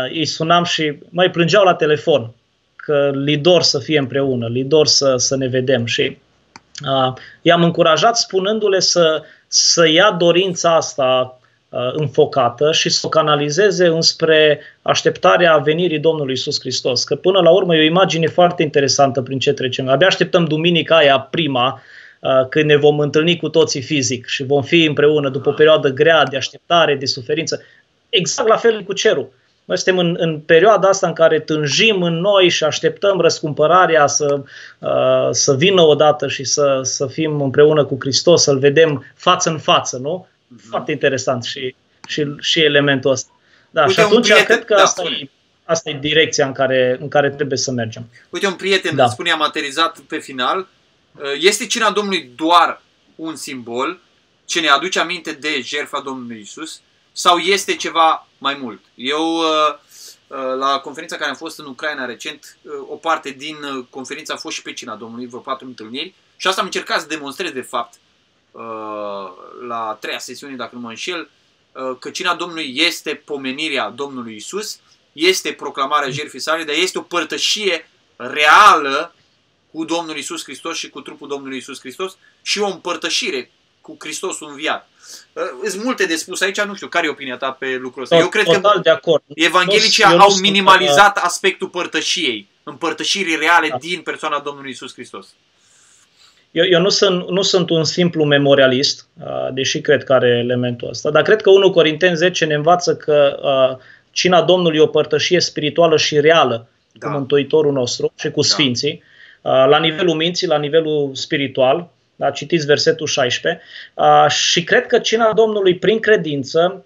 [0.09, 2.33] îi sunam și mai plângeau la telefon
[2.75, 6.17] că li dor să fie împreună, li dor să, să ne vedem și
[6.85, 11.40] uh, i-am încurajat spunându-le să, să ia dorința asta Uh,
[11.93, 17.03] înfocată și să o canalizeze înspre așteptarea venirii Domnului Isus Hristos.
[17.03, 19.87] Că până la urmă e o imagine foarte interesantă prin ce trecem.
[19.87, 21.81] Abia așteptăm duminica aia prima,
[22.19, 25.89] uh, când ne vom întâlni cu toții fizic și vom fi împreună după o perioadă
[25.89, 27.61] grea de așteptare, de suferință.
[28.09, 29.31] Exact la fel cu cerul.
[29.65, 34.41] Noi suntem în, în perioada asta în care tânjim în noi și așteptăm răscumpărarea să,
[34.79, 39.57] uh, să vină odată și să, să fim împreună cu Hristos, să-L vedem față în
[39.57, 40.27] față, nu?
[40.55, 40.69] Mhm.
[40.69, 41.75] Foarte interesant și,
[42.07, 43.31] și, și elementul ăsta.
[43.69, 45.29] Da, Uite, și atunci prieten, cred că da, asta, e,
[45.63, 48.09] asta e direcția în care, în care trebuie să mergem.
[48.29, 49.07] Uite, un prieten da.
[49.07, 50.67] spunea materializat pe final,
[51.11, 52.81] uh, este cina Domnului doar
[53.15, 53.99] un simbol
[54.45, 56.81] ce ne aduce aminte de jertfa Domnului Isus
[57.11, 58.81] sau este ceva mai mult?
[58.95, 59.43] Eu uh,
[60.27, 62.57] uh, la conferința care am fost în Ucraina recent,
[62.89, 63.55] o parte din
[63.89, 67.07] conferință a fost și pe cina Domnului, vreo patru întâlniri și asta am încercat să
[67.07, 68.10] demonstrez de fapt Uh,
[69.67, 71.29] la a treia sesiune, dacă nu mă înșel,
[71.71, 74.79] uh, că cina Domnului este pomenirea Domnului Isus,
[75.11, 79.15] este proclamarea jertfii sale, dar este o părtășie reală
[79.71, 84.49] cu Domnul Isus Hristos și cu trupul Domnului Isus Hristos și o împărtășire cu Hristosul
[84.49, 84.89] înviat.
[85.33, 88.17] Uh, sunt multe de spus aici, nu știu, care e opinia ta pe lucrul ăsta?
[88.17, 89.23] Eu cred că de acord.
[89.35, 93.77] evanghelicii nu, au minimalizat aspectul părtășiei, împărtășirii reale da.
[93.77, 95.27] din persoana Domnului Isus Hristos.
[96.51, 100.89] Eu, eu nu, sunt, nu sunt un simplu memorialist, uh, deși cred că are elementul
[100.89, 103.77] ăsta, dar cred că 1 Corinteni 10 ne învață că uh,
[104.11, 107.07] cina Domnului e o părtășie spirituală și reală da.
[107.07, 108.47] cu Mântuitorul nostru și cu da.
[108.47, 109.03] Sfinții,
[109.41, 109.65] da.
[109.65, 111.89] la nivelul minții, la nivelul spiritual.
[112.15, 113.61] Da, citiți versetul 16.
[114.27, 116.85] Și cred că cina Domnului, prin credință,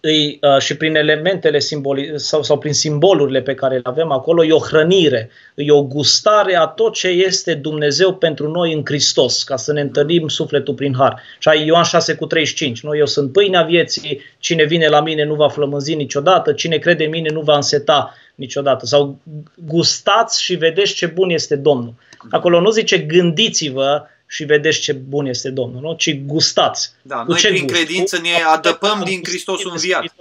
[0.00, 4.44] îi, uh, și prin elementele simboli, sau, sau prin simbolurile pe care le avem acolo,
[4.44, 9.42] e o hrănire, e o gustare a tot ce este Dumnezeu pentru noi în Hristos,
[9.42, 11.22] ca să ne întâlnim sufletul prin har.
[11.38, 12.96] Și ai Ioan 6 cu 35, nu?
[12.96, 17.10] Eu sunt pâinea vieții, cine vine la mine nu va flămânzi niciodată, cine crede în
[17.10, 18.86] mine nu va înseta niciodată.
[18.86, 19.18] Sau
[19.66, 21.94] gustați și vedeți ce bun este Domnul.
[22.30, 25.94] Acolo nu zice gândiți-vă și vedeți ce bun este Domnul, nu?
[25.94, 26.92] ci gustați.
[27.02, 27.74] Da, Cu noi ce prin gust?
[27.74, 30.14] credință ne adăpăm din Hristos înviat.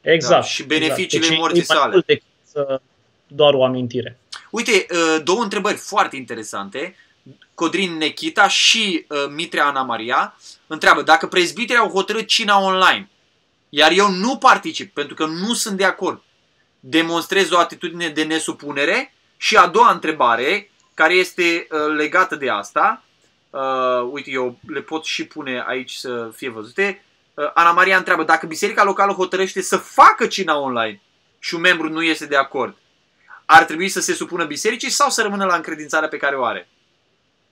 [0.00, 0.42] Exact.
[0.42, 1.40] Da, și beneficiile exact.
[1.40, 2.02] morții deci, sale.
[2.06, 2.22] Decât
[3.26, 4.18] doar o amintire.
[4.50, 6.96] Uite, uh, două întrebări foarte interesante.
[7.54, 13.08] Codrin Nechita și uh, Mitrea Ana Maria întreabă dacă prezbiterii au hotărât cina online,
[13.68, 16.22] iar eu nu particip pentru că nu sunt de acord.
[16.80, 19.14] Demonstrez o atitudine de nesupunere?
[19.36, 23.02] Și a doua întrebare, care este uh, legată de asta,
[23.50, 27.04] uh, uite, eu le pot și pune aici să fie văzute.
[27.34, 31.00] Uh, Ana Maria întreabă dacă biserica locală hotărăște să facă cina online
[31.38, 32.76] și un membru nu este de acord,
[33.44, 36.68] ar trebui să se supună bisericii sau să rămână la încredințarea pe care o are?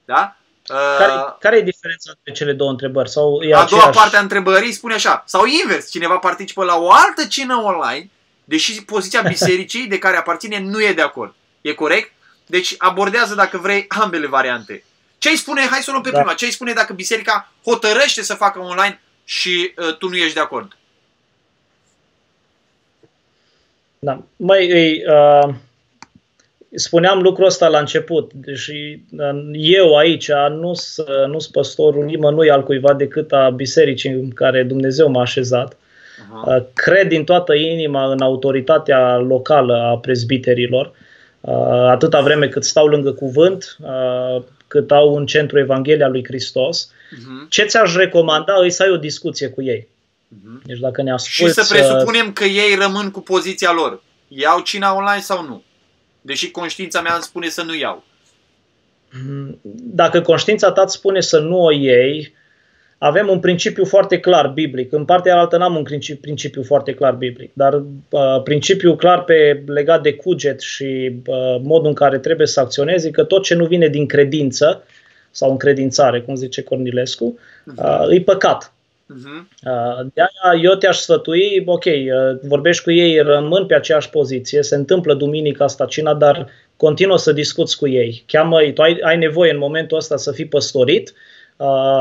[0.04, 0.36] Da?
[0.70, 3.10] Uh, care, care e diferența între cele două întrebări?
[3.10, 3.70] Sau e a aceeași...
[3.70, 8.10] doua parte a întrebării spune așa, sau invers, cineva participă la o altă cină online,
[8.44, 11.34] deși poziția bisericii de care aparține nu e de acord.
[11.60, 12.12] E corect?
[12.46, 14.84] Deci abordează, dacă vrei, ambele variante.
[15.18, 16.18] Ce îi spune, hai să o luăm pe da.
[16.18, 20.34] prima, ce îi spune dacă biserica hotărăște să facă online și uh, tu nu ești
[20.34, 20.76] de acord?
[23.98, 24.22] Da.
[24.36, 24.66] Mai
[25.06, 25.54] uh,
[26.74, 28.32] spuneam lucrul ăsta la început.
[28.32, 28.70] Deci
[29.52, 35.08] eu aici nu sunt nu păstorul nimănui al cuiva decât a bisericii în care Dumnezeu
[35.10, 35.74] m-a așezat.
[35.74, 36.72] Uh-huh.
[36.72, 40.92] Cred din toată inima în autoritatea locală a prezbiterilor.
[41.44, 46.88] Uh, atâta vreme cât stau lângă cuvânt, uh, cât au un centru Evanghelia lui Hristos.
[46.88, 47.48] Uh-huh.
[47.48, 49.88] Ce ți-aș recomanda îi să ai o discuție cu ei.
[49.88, 50.62] Uh-huh.
[50.62, 54.02] Deci dacă ne asculti, Și să presupunem că ei rămân cu poziția lor.
[54.28, 55.62] Iau cina online sau nu?
[56.20, 58.04] Deși conștiința mea îmi spune să nu iau.
[59.72, 62.34] Dacă conștiința ta îți spune să nu o iei,
[63.04, 64.92] avem un principiu foarte clar biblic.
[64.92, 65.82] În partea altă n-am un
[66.20, 71.86] principiu foarte clar biblic, dar uh, principiul clar pe legat de cuget și uh, modul
[71.86, 74.84] în care trebuie să acționezi, că tot ce nu vine din credință
[75.30, 77.38] sau încredințare, cum zice Cornilescu,
[77.76, 78.72] uh, e păcat.
[79.04, 79.62] Uh-huh.
[80.14, 82.02] De aia eu te-aș sfătui, ok, uh,
[82.42, 87.32] vorbești cu ei, rămân pe aceeași poziție, se întâmplă duminica asta cina, dar continuă să
[87.32, 88.24] discuți cu ei.
[88.26, 91.32] cheamă tu ai, ai nevoie în momentul ăsta să fii păstorit uh,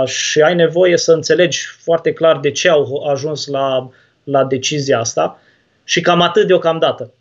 [0.06, 3.90] și ai nevoie să înțelegi foarte clar de ce au ajuns la,
[4.24, 5.40] la decizia asta
[5.84, 7.14] și cam atât deocamdată.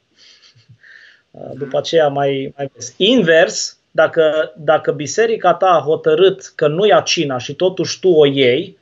[1.30, 2.94] Uh, după aceea mai, mai vezi.
[2.96, 8.26] Invers, dacă, dacă biserica ta a hotărât că nu ia cina și totuși tu o
[8.26, 8.80] iei,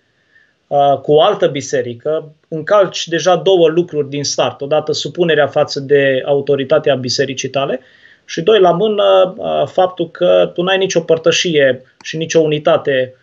[0.71, 4.61] Uh, cu o altă biserică, încalci deja două lucruri din start.
[4.61, 7.81] Odată supunerea față de autoritatea bisericii tale
[8.25, 13.15] și doi la mână uh, faptul că tu n-ai nicio părtășie și nicio unitate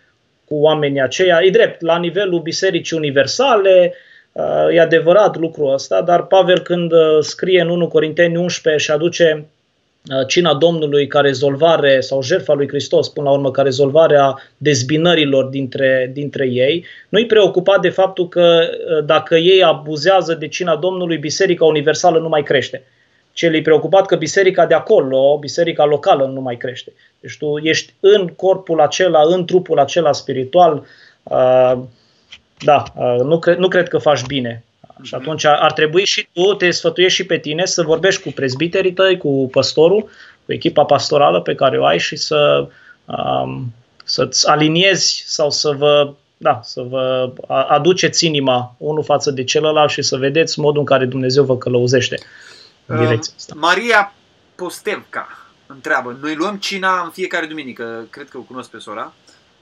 [0.48, 1.40] cu oamenii aceia.
[1.42, 3.94] E drept, la nivelul bisericii universale,
[4.32, 9.46] uh, e adevărat lucrul ăsta, dar Pavel când scrie în 1 Corinteni 11 și aduce
[10.10, 14.34] Uh, cina Domnului ca rezolvare sau jertfa lui Hristos, până la urmă, ca rezolvare a
[14.56, 20.76] dezbinărilor dintre, dintre ei, nu-i preocupat de faptul că uh, dacă ei abuzează de cina
[20.76, 22.82] Domnului, Biserica Universală nu mai crește.
[23.38, 26.92] Ce li preocupat că biserica de acolo, biserica locală, nu mai crește.
[27.20, 30.86] Deci tu ești în corpul acela, în trupul acela spiritual,
[31.22, 31.78] uh,
[32.58, 32.84] da,
[33.22, 34.64] nu, cre- nu cred că faci bine.
[35.02, 38.92] Și atunci ar trebui și tu, te sfătuiești și pe tine să vorbești cu prezbiterii
[38.92, 40.08] tăi, cu păstorul,
[40.44, 42.68] cu echipa pastorală pe care o ai și să,
[43.04, 43.72] um,
[44.04, 47.32] să-ți aliniezi sau să vă, da, să vă
[47.68, 52.18] aduceți inima unul față de celălalt și să vedeți modul în care Dumnezeu vă călăuzește.
[52.20, 52.47] în
[52.96, 53.54] direcția asta.
[53.56, 54.12] Maria
[54.54, 55.28] Postevca
[55.66, 59.12] întreabă, noi luăm cina în fiecare duminică, cred că o cunosc pe sora,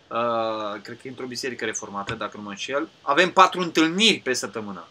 [0.09, 2.89] Uh, cred că e într-o biserică reformată, dacă nu mă înșel.
[3.03, 4.86] Avem patru întâlniri pe săptămână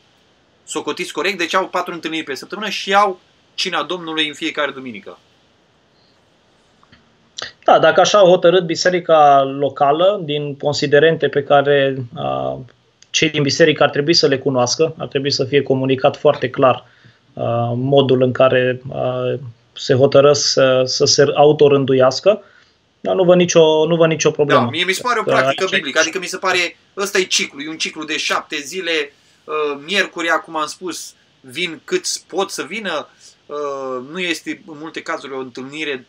[0.66, 3.20] socotiți corect, deci au patru întâlniri pe săptămână și au
[3.53, 5.18] cina Domnului în fiecare duminică.
[7.64, 12.57] Da, dacă așa a hotărât biserica locală, din considerente pe care uh,
[13.10, 16.76] cei din biserică ar trebui să le cunoască, ar trebui să fie comunicat foarte clar
[16.76, 16.94] uh,
[17.76, 19.40] modul în care uh,
[19.74, 22.41] se hotărăsc să, să se autorânduiască,
[22.99, 24.62] dar nu văd nicio, nu văd nicio problemă.
[24.62, 27.62] Da, mie mi se pare o practică biblică, adică mi se pare, ăsta e ciclu,
[27.62, 29.12] e un ciclu de șapte zile,
[29.45, 33.10] Uh, miercuri, cum am spus, vin cât pot să vină.
[33.45, 36.07] Uh, nu este în multe cazuri o întâlnire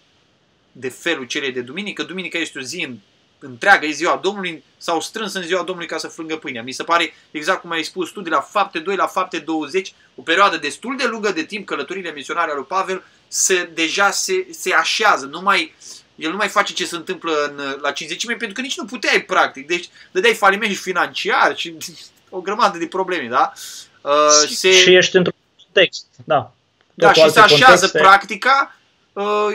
[0.72, 2.02] de felul celei de duminică.
[2.02, 2.98] Duminica este o zi
[3.38, 6.62] întreagă, e ziua Domnului, s-au strâns în ziua Domnului ca să frângă pâinea.
[6.62, 9.94] Mi se pare, exact cum ai spus tu, de la fapte 2 la fapte 20,
[10.14, 14.46] o perioadă destul de lungă de timp, călătorile misionare ale lui Pavel, se, deja se,
[14.50, 15.74] se așează, nu mai,
[16.14, 19.20] el nu mai face ce se întâmplă în, la 50 pentru că nici nu puteai
[19.20, 19.66] practic.
[19.66, 21.76] Deci dădeai faliment financiar și
[22.28, 23.52] o grămadă de probleme, da?
[24.00, 24.72] Uh, se...
[24.72, 26.50] Și ești într-un context, da.
[26.94, 27.98] Da, și se așează contexte.
[27.98, 28.75] practica, uh,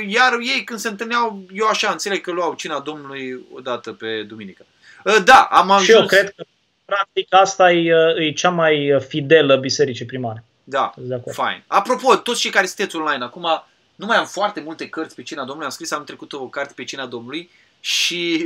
[0.07, 4.23] iar ei când se întâlneau, eu așa înțeleg că luau cina Domnului o dată pe
[4.23, 4.65] duminică.
[5.05, 5.85] Uh, da, am ajuns...
[5.85, 6.43] Și eu cred că
[6.85, 10.43] practica asta e, uh, e cea mai fidelă bisericii primare.
[10.63, 10.93] Da,
[11.31, 11.63] fine.
[11.67, 13.47] Apropo, toți cei care sunteți online, acum
[13.95, 16.73] nu mai am foarte multe cărți pe cina Domnului, am scris am trecut o carte
[16.75, 18.45] pe cina Domnului, și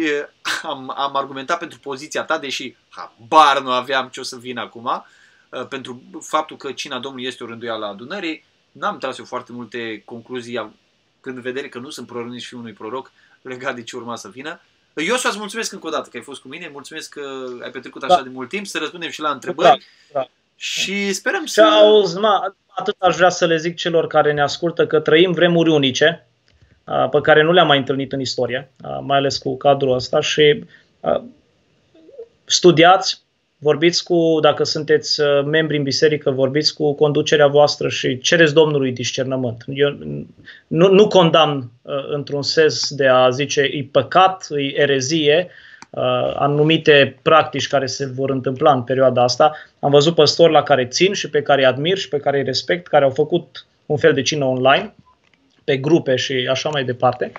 [0.63, 5.05] am, am argumentat pentru poziția ta, deși habar nu aveam ce o să vin acum,
[5.69, 8.45] pentru faptul că cina Domnului este o rânduială a adunării.
[8.71, 10.71] N-am tras eu foarte multe concluzii,
[11.25, 13.11] când vedere că nu sunt proroc nici fiul unui proroc,
[13.41, 14.61] legat de ce urma să vină.
[14.95, 17.21] Eu să-ți mulțumesc încă o dată că ai fost cu mine, mulțumesc că
[17.63, 18.21] ai petrecut așa da.
[18.21, 19.85] de mult timp, să răspundem și la întrebări.
[20.13, 20.27] Da, da.
[20.55, 21.61] Și sperăm să...
[21.61, 25.69] Auzi, ma, atât aș vrea să le zic celor care ne ascultă că trăim vremuri
[25.69, 26.27] unice,
[27.11, 28.71] pe care nu le-am mai întâlnit în istorie,
[29.01, 30.63] mai ales cu cadrul ăsta și
[32.45, 33.24] studiați,
[33.57, 39.63] vorbiți cu, dacă sunteți membri în biserică, vorbiți cu conducerea voastră și cereți Domnului discernământ.
[39.67, 39.89] Eu
[40.67, 41.71] nu, nu condamn
[42.09, 45.49] într-un sens de a zice e păcat, e erezie,
[46.35, 49.51] anumite practici care se vor întâmpla în perioada asta.
[49.79, 52.43] Am văzut păstori la care țin și pe care îi admir și pe care îi
[52.43, 54.93] respect, care au făcut un fel de cină online
[55.63, 57.31] pe grupe și așa mai departe.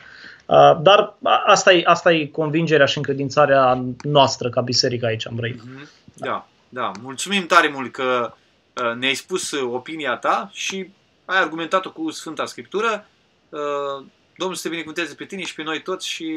[0.46, 1.16] Uh, dar
[1.46, 5.62] asta e, asta e convingerea și încredințarea noastră ca biserică aici în Brăila.
[5.64, 5.88] Mhm.
[6.16, 6.90] Da, da.
[7.00, 8.34] Mulțumim tare mult că
[8.82, 10.90] uh, ne-ai spus opinia ta și
[11.24, 13.06] ai argumentat-o cu Sfânta Scriptură.
[13.48, 14.04] Uh,
[14.36, 16.28] Domnul să te binecuvânteze pe tine și pe noi toți și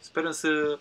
[0.00, 0.78] sperăm să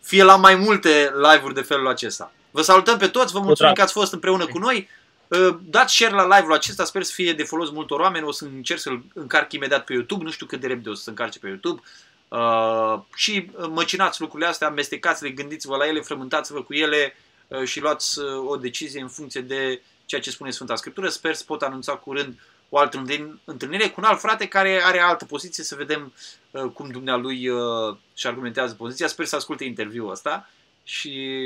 [0.00, 2.32] fie la mai multe live-uri de felul acesta.
[2.50, 4.88] Vă salutăm pe toți, vă mulțumim că ați fost împreună cu noi.
[5.30, 8.44] Ă, dați share la live-ul acesta, sper să fie de folos multor oameni, o să
[8.44, 11.38] încerc să-l încarc imediat pe YouTube, nu știu cât de repede o să se încarce
[11.38, 11.80] pe YouTube.
[12.28, 17.29] Uh, și măcinați lucrurile astea, amestecați-le, gândiți-vă la ele, frământați-vă cu ele uh,
[17.64, 21.08] și luați uh, o decizie în funcție de ceea ce spune Sfânta Scriptură.
[21.08, 23.04] Sper să pot anunța curând o altă
[23.44, 26.12] întâlnire cu un alt frate care are altă poziție, să vedem
[26.50, 29.06] uh, cum dumnealui uh, și argumentează poziția.
[29.06, 30.48] Sper să asculte interviul ăsta
[30.82, 31.38] și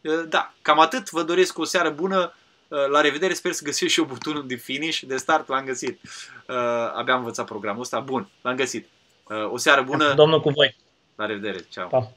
[0.00, 1.10] uh, da, cam atât.
[1.10, 2.34] Vă doresc o seară bună.
[2.68, 6.00] Uh, la revedere, sper să găsesc și eu butonul de finish, de start, l-am găsit.
[6.48, 6.56] Uh,
[6.94, 8.00] abia am învățat programul ăsta.
[8.00, 8.88] Bun, l-am găsit.
[9.24, 10.14] Uh, o seară bună.
[10.14, 10.76] Domnul cu voi.
[11.14, 11.88] La revedere, ceau.
[11.88, 12.12] Pa.